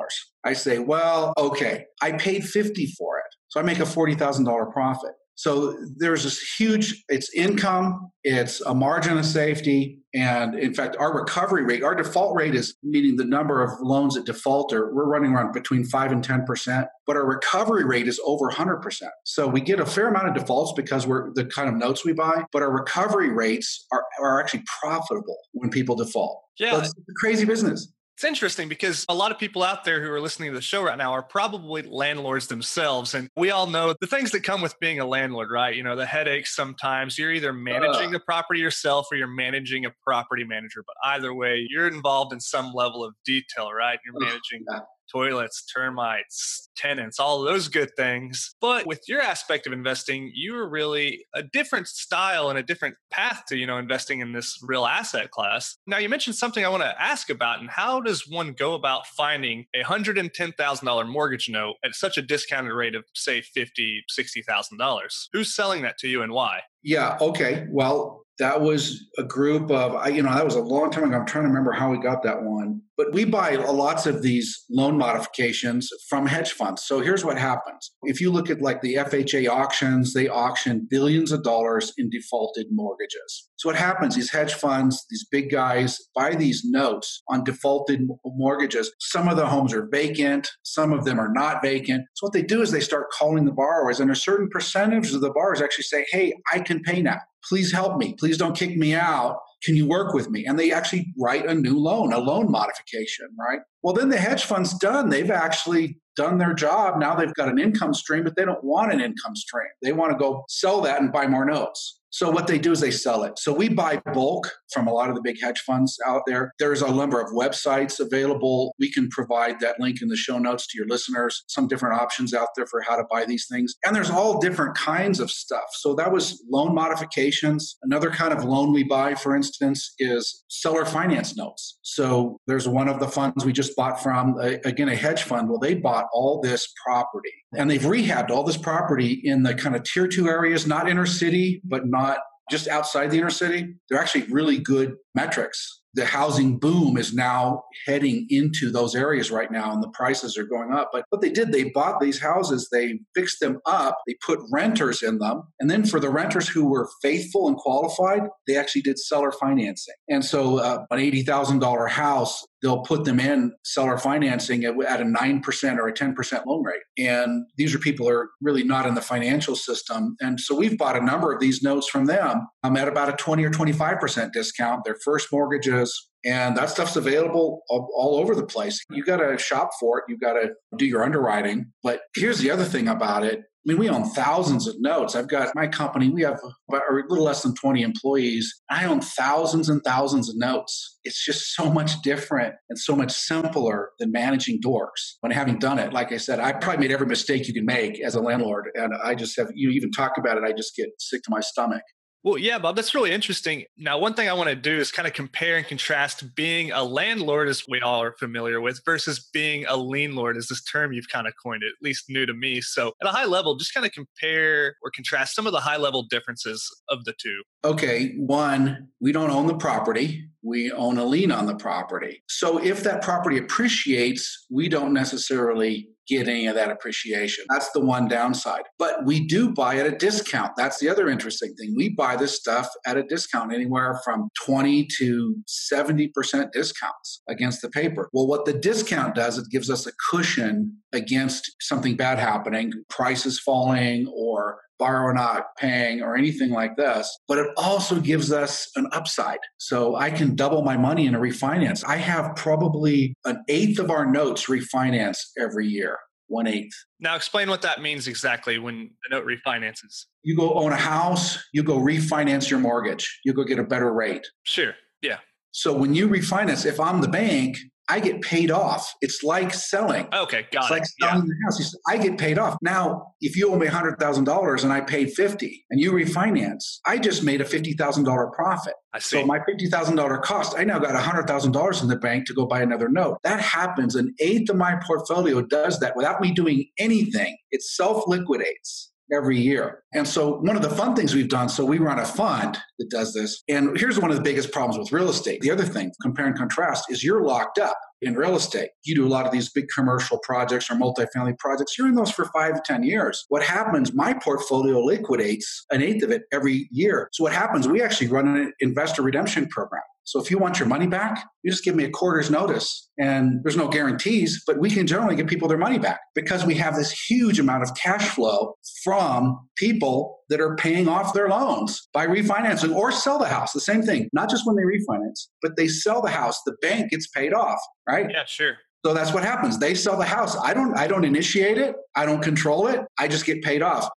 I 0.44 0.52
say, 0.54 0.80
Well, 0.80 1.32
okay, 1.38 1.84
I 2.02 2.12
paid 2.12 2.44
50 2.44 2.86
for 2.98 3.18
it. 3.18 3.24
So 3.48 3.60
I 3.60 3.62
make 3.62 3.78
a 3.78 3.82
$40,000 3.82 4.72
profit. 4.72 5.12
So 5.38 5.78
there's 5.96 6.24
this 6.24 6.40
huge, 6.58 7.04
it's 7.08 7.32
income, 7.32 8.10
it's 8.24 8.60
a 8.62 8.74
margin 8.74 9.18
of 9.18 9.24
safety. 9.24 9.97
And 10.14 10.54
in 10.58 10.72
fact, 10.72 10.96
our 10.98 11.14
recovery 11.14 11.64
rate, 11.64 11.82
our 11.82 11.94
default 11.94 12.34
rate 12.34 12.54
is 12.54 12.74
meaning 12.82 13.16
the 13.16 13.24
number 13.24 13.62
of 13.62 13.78
loans 13.80 14.14
that 14.14 14.24
default 14.24 14.72
are, 14.72 14.92
we're 14.94 15.06
running 15.06 15.32
around 15.32 15.52
between 15.52 15.84
five 15.84 16.12
and 16.12 16.26
10%, 16.26 16.86
but 17.06 17.16
our 17.16 17.26
recovery 17.26 17.84
rate 17.84 18.08
is 18.08 18.18
over 18.24 18.50
100%. 18.50 19.02
So 19.24 19.46
we 19.46 19.60
get 19.60 19.80
a 19.80 19.86
fair 19.86 20.08
amount 20.08 20.28
of 20.28 20.34
defaults 20.34 20.72
because 20.74 21.06
we're 21.06 21.32
the 21.34 21.44
kind 21.44 21.68
of 21.68 21.74
notes 21.74 22.04
we 22.06 22.14
buy, 22.14 22.44
but 22.52 22.62
our 22.62 22.70
recovery 22.70 23.30
rates 23.30 23.86
are, 23.92 24.04
are 24.20 24.40
actually 24.40 24.64
profitable 24.80 25.36
when 25.52 25.68
people 25.68 25.94
default. 25.94 26.42
Yeah. 26.58 26.72
So 26.72 26.78
it's 26.80 26.88
a 26.90 27.14
crazy 27.18 27.44
business. 27.44 27.92
It's 28.18 28.24
interesting 28.24 28.68
because 28.68 29.06
a 29.08 29.14
lot 29.14 29.30
of 29.30 29.38
people 29.38 29.62
out 29.62 29.84
there 29.84 30.02
who 30.02 30.10
are 30.10 30.20
listening 30.20 30.50
to 30.50 30.56
the 30.56 30.60
show 30.60 30.82
right 30.82 30.98
now 30.98 31.12
are 31.12 31.22
probably 31.22 31.82
landlords 31.82 32.48
themselves. 32.48 33.14
And 33.14 33.30
we 33.36 33.52
all 33.52 33.68
know 33.68 33.94
the 34.00 34.08
things 34.08 34.32
that 34.32 34.42
come 34.42 34.60
with 34.60 34.74
being 34.80 34.98
a 34.98 35.06
landlord, 35.06 35.52
right? 35.52 35.72
You 35.72 35.84
know, 35.84 35.94
the 35.94 36.04
headaches 36.04 36.56
sometimes. 36.56 37.16
You're 37.16 37.30
either 37.30 37.52
managing 37.52 38.08
uh. 38.08 38.10
the 38.10 38.18
property 38.18 38.58
yourself 38.58 39.06
or 39.12 39.18
you're 39.18 39.28
managing 39.28 39.84
a 39.84 39.92
property 40.02 40.42
manager. 40.42 40.82
But 40.84 40.96
either 41.04 41.32
way, 41.32 41.64
you're 41.70 41.86
involved 41.86 42.32
in 42.32 42.40
some 42.40 42.72
level 42.74 43.04
of 43.04 43.14
detail, 43.24 43.70
right? 43.72 44.00
You're 44.04 44.18
managing 44.18 44.64
toilets, 45.12 45.64
termites, 45.64 46.68
tenants, 46.76 47.18
all 47.18 47.42
those 47.42 47.68
good 47.68 47.90
things. 47.96 48.54
But 48.60 48.86
with 48.86 49.02
your 49.08 49.20
aspect 49.20 49.66
of 49.66 49.72
investing, 49.72 50.30
you 50.34 50.56
are 50.56 50.68
really 50.68 51.24
a 51.34 51.42
different 51.42 51.88
style 51.88 52.50
and 52.50 52.58
a 52.58 52.62
different 52.62 52.96
path 53.10 53.44
to, 53.48 53.56
you 53.56 53.66
know, 53.66 53.78
investing 53.78 54.20
in 54.20 54.32
this 54.32 54.58
real 54.62 54.86
asset 54.86 55.30
class. 55.30 55.76
Now, 55.86 55.98
you 55.98 56.08
mentioned 56.08 56.36
something 56.36 56.64
I 56.64 56.68
want 56.68 56.82
to 56.82 57.02
ask 57.02 57.30
about, 57.30 57.60
and 57.60 57.70
how 57.70 58.00
does 58.00 58.28
one 58.28 58.52
go 58.52 58.74
about 58.74 59.06
finding 59.06 59.66
a 59.74 59.82
$110,000 59.82 61.08
mortgage 61.08 61.48
note 61.48 61.74
at 61.84 61.94
such 61.94 62.16
a 62.16 62.22
discounted 62.22 62.72
rate 62.72 62.94
of, 62.94 63.04
say, 63.14 63.40
$50,000, 63.40 64.00
$60,000? 64.18 65.28
Who's 65.32 65.54
selling 65.54 65.82
that 65.82 65.98
to 65.98 66.08
you 66.08 66.22
and 66.22 66.32
why? 66.32 66.60
Yeah, 66.82 67.18
okay. 67.20 67.66
Well, 67.70 68.22
that 68.38 68.60
was 68.60 69.04
a 69.18 69.24
group 69.24 69.70
of, 69.70 70.08
you 70.12 70.22
know, 70.22 70.32
that 70.32 70.44
was 70.44 70.54
a 70.54 70.60
long 70.60 70.90
time 70.90 71.04
ago. 71.04 71.16
I'm 71.16 71.26
trying 71.26 71.44
to 71.44 71.48
remember 71.48 71.72
how 71.72 71.90
we 71.90 71.98
got 71.98 72.22
that 72.22 72.42
one. 72.42 72.82
But 72.98 73.12
we 73.12 73.24
buy 73.24 73.54
lots 73.54 74.06
of 74.06 74.22
these 74.22 74.64
loan 74.68 74.98
modifications 74.98 75.88
from 76.08 76.26
hedge 76.26 76.50
funds. 76.50 76.82
So 76.84 76.98
here's 76.98 77.24
what 77.24 77.38
happens. 77.38 77.92
If 78.02 78.20
you 78.20 78.32
look 78.32 78.50
at 78.50 78.60
like 78.60 78.82
the 78.82 78.96
FHA 78.96 79.48
auctions, 79.48 80.14
they 80.14 80.26
auction 80.26 80.88
billions 80.90 81.30
of 81.30 81.44
dollars 81.44 81.92
in 81.96 82.10
defaulted 82.10 82.66
mortgages. 82.72 83.48
So 83.54 83.68
what 83.68 83.76
happens, 83.76 84.16
these 84.16 84.32
hedge 84.32 84.52
funds, 84.52 85.06
these 85.10 85.24
big 85.30 85.48
guys 85.48 85.96
buy 86.12 86.34
these 86.34 86.62
notes 86.64 87.22
on 87.28 87.44
defaulted 87.44 88.00
mortgages. 88.24 88.92
Some 88.98 89.28
of 89.28 89.36
the 89.36 89.46
homes 89.46 89.72
are 89.72 89.88
vacant, 89.92 90.50
some 90.64 90.92
of 90.92 91.04
them 91.04 91.20
are 91.20 91.32
not 91.32 91.62
vacant. 91.62 92.04
So 92.14 92.26
what 92.26 92.32
they 92.32 92.42
do 92.42 92.62
is 92.62 92.72
they 92.72 92.80
start 92.80 93.12
calling 93.12 93.44
the 93.44 93.52
borrowers, 93.52 94.00
and 94.00 94.10
a 94.10 94.16
certain 94.16 94.48
percentage 94.48 95.14
of 95.14 95.20
the 95.20 95.30
borrowers 95.30 95.62
actually 95.62 95.84
say, 95.84 96.04
Hey, 96.10 96.34
I 96.52 96.58
can 96.58 96.82
pay 96.82 97.00
now 97.00 97.18
please 97.48 97.72
help 97.72 97.96
me. 97.98 98.14
Please 98.18 98.36
don't 98.36 98.56
kick 98.56 98.76
me 98.76 98.94
out. 98.94 99.38
Can 99.62 99.76
you 99.76 99.86
work 99.86 100.14
with 100.14 100.30
me? 100.30 100.46
And 100.46 100.58
they 100.58 100.72
actually 100.72 101.12
write 101.18 101.46
a 101.46 101.54
new 101.54 101.78
loan, 101.78 102.12
a 102.12 102.18
loan 102.18 102.50
modification, 102.50 103.28
right? 103.38 103.60
Well, 103.82 103.94
then 103.94 104.08
the 104.08 104.18
hedge 104.18 104.44
fund's 104.44 104.74
done. 104.78 105.08
They've 105.08 105.30
actually 105.30 105.98
done 106.16 106.38
their 106.38 106.54
job. 106.54 106.98
Now 106.98 107.14
they've 107.14 107.34
got 107.34 107.48
an 107.48 107.58
income 107.58 107.94
stream, 107.94 108.24
but 108.24 108.36
they 108.36 108.44
don't 108.44 108.62
want 108.62 108.92
an 108.92 109.00
income 109.00 109.34
stream. 109.34 109.68
They 109.82 109.92
want 109.92 110.12
to 110.12 110.18
go 110.18 110.44
sell 110.48 110.80
that 110.82 111.00
and 111.00 111.12
buy 111.12 111.26
more 111.26 111.44
notes. 111.44 111.97
So 112.10 112.30
what 112.30 112.46
they 112.46 112.58
do 112.58 112.72
is 112.72 112.80
they 112.80 112.90
sell 112.90 113.22
it. 113.24 113.38
So 113.38 113.52
we 113.52 113.68
buy 113.68 114.00
bulk 114.14 114.50
from 114.72 114.86
a 114.86 114.92
lot 114.92 115.08
of 115.08 115.14
the 115.14 115.22
big 115.22 115.40
hedge 115.42 115.60
funds 115.60 115.98
out 116.06 116.22
there. 116.26 116.52
There's 116.58 116.82
a 116.82 116.92
number 116.92 117.20
of 117.20 117.30
websites 117.32 118.00
available. 118.00 118.74
We 118.78 118.90
can 118.90 119.08
provide 119.10 119.60
that 119.60 119.78
link 119.78 120.00
in 120.00 120.08
the 120.08 120.16
show 120.16 120.38
notes 120.38 120.66
to 120.68 120.78
your 120.78 120.86
listeners. 120.86 121.44
Some 121.48 121.68
different 121.68 122.00
options 122.00 122.32
out 122.32 122.48
there 122.56 122.66
for 122.66 122.80
how 122.80 122.96
to 122.96 123.04
buy 123.10 123.24
these 123.24 123.46
things. 123.50 123.74
And 123.84 123.94
there's 123.94 124.10
all 124.10 124.40
different 124.40 124.76
kinds 124.76 125.20
of 125.20 125.30
stuff. 125.30 125.64
So 125.72 125.94
that 125.96 126.12
was 126.12 126.42
loan 126.50 126.74
modifications. 126.74 127.76
Another 127.82 128.10
kind 128.10 128.32
of 128.32 128.44
loan 128.44 128.72
we 128.72 128.84
buy, 128.84 129.14
for 129.14 129.36
instance, 129.36 129.94
is 129.98 130.44
seller 130.48 130.84
finance 130.84 131.36
notes. 131.36 131.78
So 131.82 132.40
there's 132.46 132.68
one 132.68 132.88
of 132.88 133.00
the 133.00 133.08
funds 133.08 133.44
we 133.44 133.52
just 133.52 133.76
bought 133.76 134.02
from, 134.02 134.36
again, 134.64 134.88
a 134.88 134.96
hedge 134.96 135.22
fund. 135.22 135.48
Well, 135.48 135.58
they 135.58 135.74
bought 135.74 136.06
all 136.12 136.40
this 136.40 136.72
property 136.84 137.32
and 137.56 137.70
they've 137.70 137.80
rehabbed 137.82 138.30
all 138.30 138.44
this 138.44 138.56
property 138.56 139.20
in 139.24 139.42
the 139.42 139.54
kind 139.54 139.74
of 139.74 139.82
tier 139.84 140.08
two 140.08 140.28
areas, 140.28 140.66
not 140.66 140.88
inner 140.88 141.06
city, 141.06 141.60
but 141.64 141.86
not 141.86 142.18
just 142.50 142.68
outside 142.68 143.10
the 143.10 143.18
inner 143.18 143.30
city. 143.30 143.74
They're 143.88 144.00
actually 144.00 144.24
really 144.30 144.58
good 144.58 144.94
metrics 145.14 145.78
the 145.98 146.04
housing 146.04 146.58
boom 146.58 146.96
is 146.96 147.12
now 147.12 147.64
heading 147.86 148.26
into 148.30 148.70
those 148.70 148.94
areas 148.94 149.30
right 149.30 149.50
now 149.50 149.72
and 149.72 149.82
the 149.82 149.90
prices 149.90 150.36
are 150.36 150.44
going 150.44 150.72
up. 150.72 150.90
But 150.92 151.04
what 151.10 151.22
they 151.22 151.30
did, 151.30 151.50
they 151.50 151.64
bought 151.64 152.00
these 152.00 152.20
houses, 152.20 152.68
they 152.70 153.00
fixed 153.16 153.40
them 153.40 153.58
up, 153.66 153.98
they 154.06 154.14
put 154.24 154.38
renters 154.52 155.02
in 155.02 155.18
them. 155.18 155.42
And 155.58 155.70
then 155.70 155.84
for 155.84 155.98
the 155.98 156.10
renters 156.10 156.48
who 156.48 156.68
were 156.70 156.88
faithful 157.02 157.48
and 157.48 157.56
qualified, 157.56 158.22
they 158.46 158.56
actually 158.56 158.82
did 158.82 158.98
seller 158.98 159.32
financing. 159.32 159.94
And 160.08 160.24
so 160.24 160.58
uh, 160.58 160.84
an 160.90 160.98
$80,000 160.98 161.90
house, 161.90 162.46
they'll 162.62 162.82
put 162.82 163.04
them 163.04 163.20
in 163.20 163.52
seller 163.64 163.98
financing 163.98 164.64
at, 164.64 164.74
at 164.84 165.00
a 165.00 165.04
9% 165.04 165.78
or 165.78 165.88
a 165.88 165.92
10% 165.92 166.46
loan 166.46 166.64
rate. 166.64 166.80
And 166.98 167.46
these 167.56 167.74
are 167.74 167.78
people 167.78 168.08
are 168.08 168.30
really 168.40 168.64
not 168.64 168.86
in 168.86 168.94
the 168.94 169.00
financial 169.00 169.54
system. 169.54 170.16
And 170.20 170.40
so 170.40 170.56
we've 170.56 170.76
bought 170.76 170.96
a 170.96 171.04
number 171.04 171.32
of 171.32 171.40
these 171.40 171.62
notes 171.62 171.88
from 171.88 172.06
them 172.06 172.46
um, 172.64 172.76
at 172.76 172.88
about 172.88 173.08
a 173.08 173.12
20 173.12 173.44
or 173.44 173.50
25% 173.50 174.32
discount. 174.32 174.84
Their 174.84 174.96
first 175.04 175.28
mortgages, 175.32 176.08
and 176.24 176.56
that 176.56 176.70
stuff's 176.70 176.96
available 176.96 177.62
all, 177.68 177.88
all 177.94 178.16
over 178.16 178.34
the 178.34 178.46
place. 178.46 178.80
You 178.90 179.04
got 179.04 179.18
to 179.18 179.38
shop 179.38 179.70
for 179.78 179.98
it. 179.98 180.04
You 180.08 180.18
got 180.18 180.34
to 180.34 180.50
do 180.76 180.86
your 180.86 181.04
underwriting. 181.04 181.72
But 181.82 182.00
here's 182.14 182.40
the 182.40 182.50
other 182.50 182.64
thing 182.64 182.88
about 182.88 183.24
it 183.24 183.42
I 183.66 183.72
mean, 183.72 183.78
we 183.78 183.88
own 183.88 184.04
thousands 184.04 184.66
of 184.66 184.76
notes. 184.78 185.14
I've 185.14 185.28
got 185.28 185.54
my 185.54 185.66
company, 185.66 186.08
we 186.08 186.22
have 186.22 186.38
about 186.68 186.82
a 186.90 186.94
little 187.08 187.24
less 187.24 187.42
than 187.42 187.54
20 187.54 187.82
employees. 187.82 188.62
I 188.70 188.84
own 188.86 189.00
thousands 189.00 189.68
and 189.68 189.82
thousands 189.82 190.28
of 190.28 190.36
notes. 190.38 190.98
It's 191.04 191.22
just 191.24 191.54
so 191.54 191.70
much 191.70 192.00
different 192.02 192.54
and 192.70 192.78
so 192.78 192.94
much 192.94 193.12
simpler 193.12 193.90
than 193.98 194.12
managing 194.12 194.60
doors. 194.60 195.18
When 195.20 195.32
having 195.32 195.58
done 195.58 195.78
it, 195.78 195.92
like 195.92 196.12
I 196.12 196.18
said, 196.18 196.38
I 196.38 196.52
probably 196.52 196.86
made 196.86 196.92
every 196.92 197.06
mistake 197.06 197.48
you 197.48 197.54
can 197.54 197.66
make 197.66 198.00
as 198.00 198.14
a 198.14 198.20
landlord. 198.20 198.68
And 198.74 198.92
I 199.02 199.14
just 199.14 199.36
have, 199.36 199.48
you 199.54 199.70
even 199.70 199.90
talk 199.90 200.12
about 200.18 200.38
it, 200.38 200.44
I 200.44 200.52
just 200.52 200.76
get 200.76 200.88
sick 200.98 201.22
to 201.24 201.30
my 201.30 201.40
stomach. 201.40 201.82
Well, 202.24 202.36
yeah, 202.36 202.58
Bob, 202.58 202.74
that's 202.74 202.94
really 202.94 203.12
interesting. 203.12 203.64
Now, 203.76 203.98
one 203.98 204.14
thing 204.14 204.28
I 204.28 204.32
want 204.32 204.50
to 204.50 204.56
do 204.56 204.76
is 204.76 204.90
kind 204.90 205.06
of 205.06 205.14
compare 205.14 205.56
and 205.56 205.66
contrast 205.66 206.34
being 206.34 206.72
a 206.72 206.82
landlord, 206.82 207.48
as 207.48 207.62
we 207.68 207.80
all 207.80 208.02
are 208.02 208.12
familiar 208.18 208.60
with, 208.60 208.80
versus 208.84 209.28
being 209.32 209.64
a 209.66 209.76
lien 209.76 210.16
lord, 210.16 210.36
as 210.36 210.48
this 210.48 210.62
term 210.64 210.92
you've 210.92 211.08
kind 211.08 211.28
of 211.28 211.34
coined 211.42 211.62
at 211.62 211.72
least 211.80 212.06
new 212.08 212.26
to 212.26 212.34
me. 212.34 212.60
So, 212.60 212.92
at 213.00 213.08
a 213.08 213.12
high 213.12 213.24
level, 213.24 213.56
just 213.56 213.72
kind 213.72 213.86
of 213.86 213.92
compare 213.92 214.74
or 214.82 214.90
contrast 214.90 215.36
some 215.36 215.46
of 215.46 215.52
the 215.52 215.60
high 215.60 215.76
level 215.76 216.02
differences 216.02 216.68
of 216.88 217.04
the 217.04 217.14
two. 217.22 217.42
Okay, 217.64 218.14
one, 218.16 218.88
we 219.00 219.12
don't 219.12 219.30
own 219.30 219.46
the 219.46 219.56
property, 219.56 220.28
we 220.42 220.72
own 220.72 220.98
a 220.98 221.04
lien 221.04 221.30
on 221.30 221.46
the 221.46 221.56
property. 221.56 222.22
So, 222.28 222.58
if 222.58 222.82
that 222.82 223.00
property 223.00 223.38
appreciates, 223.38 224.46
we 224.50 224.68
don't 224.68 224.92
necessarily 224.92 225.88
get 226.08 226.28
any 226.28 226.46
of 226.46 226.54
that 226.54 226.70
appreciation. 226.70 227.44
That's 227.50 227.70
the 227.72 227.80
one 227.80 228.08
downside. 228.08 228.62
But 228.78 229.04
we 229.04 229.26
do 229.26 229.50
buy 229.50 229.76
at 229.76 229.86
a 229.86 229.96
discount. 229.96 230.52
That's 230.56 230.78
the 230.78 230.88
other 230.88 231.08
interesting 231.08 231.54
thing. 231.54 231.74
We 231.76 231.90
buy 231.90 232.16
this 232.16 232.36
stuff 232.36 232.68
at 232.86 232.96
a 232.96 233.02
discount, 233.02 233.52
anywhere 233.52 234.00
from 234.04 234.28
20 234.44 234.88
to 234.98 235.36
70% 235.46 236.52
discounts 236.52 237.22
against 237.28 237.62
the 237.62 237.68
paper. 237.68 238.08
Well, 238.12 238.26
what 238.26 238.44
the 238.44 238.54
discount 238.54 239.14
does, 239.14 239.38
it 239.38 239.46
gives 239.50 239.70
us 239.70 239.86
a 239.86 239.92
cushion 240.10 240.78
against 240.92 241.56
something 241.60 241.96
bad 241.96 242.18
happening, 242.18 242.72
prices 242.88 243.38
falling 243.38 244.10
or 244.14 244.58
borrower 244.78 245.12
not 245.12 245.56
paying 245.56 246.02
or 246.02 246.16
anything 246.16 246.50
like 246.50 246.76
this, 246.76 247.18
but 247.26 247.38
it 247.38 247.48
also 247.56 248.00
gives 248.00 248.32
us 248.32 248.70
an 248.76 248.88
upside. 248.92 249.38
So 249.58 249.96
I 249.96 250.10
can 250.10 250.34
double 250.34 250.62
my 250.62 250.76
money 250.76 251.06
in 251.06 251.14
a 251.14 251.18
refinance. 251.18 251.84
I 251.86 251.96
have 251.96 252.36
probably 252.36 253.14
an 253.24 253.42
eighth 253.48 253.78
of 253.78 253.90
our 253.90 254.06
notes 254.06 254.46
refinance 254.46 255.18
every 255.38 255.66
year. 255.66 255.98
One 256.30 256.46
eighth. 256.46 256.74
Now, 257.00 257.16
explain 257.16 257.48
what 257.48 257.62
that 257.62 257.80
means 257.80 258.06
exactly 258.06 258.58
when 258.58 258.90
the 259.08 259.16
note 259.16 259.26
refinances. 259.26 260.04
You 260.22 260.36
go 260.36 260.52
own 260.52 260.72
a 260.72 260.76
house, 260.76 261.42
you 261.54 261.62
go 261.62 261.78
refinance 261.78 262.50
your 262.50 262.60
mortgage, 262.60 263.20
you 263.24 263.32
go 263.32 263.44
get 263.44 263.58
a 263.58 263.64
better 263.64 263.90
rate. 263.92 264.26
Sure. 264.42 264.74
Yeah. 265.00 265.18
So 265.52 265.72
when 265.72 265.94
you 265.94 266.06
refinance, 266.06 266.66
if 266.66 266.78
I'm 266.78 267.00
the 267.00 267.08
bank, 267.08 267.56
I 267.88 268.00
get 268.00 268.20
paid 268.20 268.50
off. 268.50 268.94
It's 269.00 269.22
like 269.22 269.54
selling. 269.54 270.08
Okay, 270.12 270.46
got 270.52 270.60
it. 270.60 270.64
it's 270.64 270.70
it. 270.70 270.72
like 270.72 270.84
selling 271.00 271.26
yeah. 271.26 271.28
your 271.28 271.36
house. 271.44 271.76
I 271.88 271.96
get 271.96 272.18
paid 272.18 272.38
off. 272.38 272.56
Now, 272.60 273.14
if 273.20 273.36
you 273.36 273.52
owe 273.52 273.56
me 273.56 273.66
hundred 273.66 273.98
thousand 273.98 274.24
dollars 274.24 274.64
and 274.64 274.72
I 274.72 274.80
paid 274.80 275.12
fifty, 275.12 275.64
and 275.70 275.80
you 275.80 275.92
refinance, 275.92 276.78
I 276.86 276.98
just 276.98 277.22
made 277.22 277.40
a 277.40 277.44
fifty 277.44 277.72
thousand 277.72 278.04
dollar 278.04 278.30
profit. 278.34 278.74
I 278.92 278.98
see. 278.98 279.20
So 279.20 279.26
my 279.26 279.40
fifty 279.44 279.66
thousand 279.66 279.96
dollar 279.96 280.18
cost, 280.18 280.58
I 280.58 280.64
now 280.64 280.78
got 280.78 280.94
hundred 281.02 281.26
thousand 281.26 281.52
dollars 281.52 281.80
in 281.82 281.88
the 281.88 281.96
bank 281.96 282.26
to 282.26 282.34
go 282.34 282.46
buy 282.46 282.60
another 282.60 282.88
note. 282.88 283.18
That 283.24 283.40
happens. 283.40 283.94
An 283.94 284.14
eighth 284.20 284.50
of 284.50 284.56
my 284.56 284.76
portfolio 284.86 285.40
does 285.40 285.80
that 285.80 285.96
without 285.96 286.20
me 286.20 286.32
doing 286.32 286.66
anything. 286.78 287.36
It 287.50 287.62
self 287.62 288.04
liquidates 288.06 288.92
every 289.12 289.38
year. 289.38 289.82
And 289.94 290.06
so 290.06 290.36
one 290.38 290.56
of 290.56 290.62
the 290.62 290.70
fun 290.70 290.94
things 290.94 291.14
we've 291.14 291.28
done, 291.28 291.48
so 291.48 291.64
we 291.64 291.78
run 291.78 291.98
a 291.98 292.04
fund 292.04 292.58
that 292.78 292.90
does 292.90 293.14
this. 293.14 293.42
And 293.48 293.78
here's 293.78 293.98
one 293.98 294.10
of 294.10 294.16
the 294.16 294.22
biggest 294.22 294.52
problems 294.52 294.78
with 294.78 294.92
real 294.92 295.08
estate. 295.08 295.40
The 295.40 295.50
other 295.50 295.64
thing, 295.64 295.92
compare 296.02 296.26
and 296.26 296.36
contrast, 296.36 296.90
is 296.90 297.02
you're 297.02 297.22
locked 297.22 297.58
up 297.58 297.78
in 298.00 298.14
real 298.14 298.36
estate. 298.36 298.70
You 298.84 298.94
do 298.94 299.06
a 299.06 299.08
lot 299.08 299.26
of 299.26 299.32
these 299.32 299.50
big 299.50 299.66
commercial 299.74 300.18
projects 300.18 300.70
or 300.70 300.74
multifamily 300.74 301.38
projects. 301.38 301.76
You're 301.76 301.88
in 301.88 301.94
those 301.94 302.10
for 302.10 302.26
five 302.26 302.62
10 302.62 302.82
years. 302.84 303.24
What 303.28 303.42
happens, 303.42 303.92
my 303.92 304.14
portfolio 304.14 304.80
liquidates 304.80 305.64
an 305.70 305.82
eighth 305.82 306.04
of 306.04 306.10
it 306.10 306.22
every 306.32 306.68
year. 306.70 307.08
So 307.12 307.24
what 307.24 307.32
happens, 307.32 307.66
we 307.66 307.82
actually 307.82 308.08
run 308.08 308.28
an 308.28 308.52
investor 308.60 309.02
redemption 309.02 309.48
program. 309.48 309.82
So 310.08 310.18
if 310.18 310.30
you 310.30 310.38
want 310.38 310.58
your 310.58 310.66
money 310.66 310.86
back, 310.86 311.22
you 311.42 311.50
just 311.50 311.64
give 311.64 311.74
me 311.74 311.84
a 311.84 311.90
quarter's 311.90 312.30
notice. 312.30 312.88
And 312.98 313.40
there's 313.44 313.58
no 313.58 313.68
guarantees, 313.68 314.42
but 314.46 314.58
we 314.58 314.70
can 314.70 314.86
generally 314.86 315.14
get 315.14 315.26
people 315.26 315.48
their 315.48 315.58
money 315.58 315.78
back 315.78 316.00
because 316.14 316.46
we 316.46 316.54
have 316.54 316.76
this 316.76 316.90
huge 316.90 317.38
amount 317.38 317.62
of 317.62 317.74
cash 317.74 318.08
flow 318.08 318.54
from 318.82 319.38
people 319.58 320.20
that 320.30 320.40
are 320.40 320.56
paying 320.56 320.88
off 320.88 321.12
their 321.12 321.28
loans 321.28 321.86
by 321.92 322.06
refinancing 322.06 322.74
or 322.74 322.90
sell 322.90 323.18
the 323.18 323.28
house. 323.28 323.52
The 323.52 323.60
same 323.60 323.82
thing, 323.82 324.08
not 324.14 324.30
just 324.30 324.46
when 324.46 324.56
they 324.56 324.62
refinance, 324.62 325.26
but 325.42 325.58
they 325.58 325.68
sell 325.68 326.00
the 326.00 326.08
house, 326.08 326.40
the 326.46 326.56
bank 326.62 326.90
gets 326.90 327.06
paid 327.08 327.34
off, 327.34 327.60
right? 327.86 328.10
Yeah, 328.10 328.24
sure. 328.24 328.54
So 328.86 328.94
that's 328.94 329.12
what 329.12 329.24
happens. 329.24 329.58
They 329.58 329.74
sell 329.74 329.98
the 329.98 330.06
house. 330.06 330.38
I 330.38 330.54
don't 330.54 330.74
I 330.74 330.86
don't 330.86 331.04
initiate 331.04 331.58
it. 331.58 331.74
I 331.96 332.06
don't 332.06 332.22
control 332.22 332.68
it. 332.68 332.80
I 332.98 333.08
just 333.08 333.26
get 333.26 333.42
paid 333.42 333.60
off. 333.60 333.90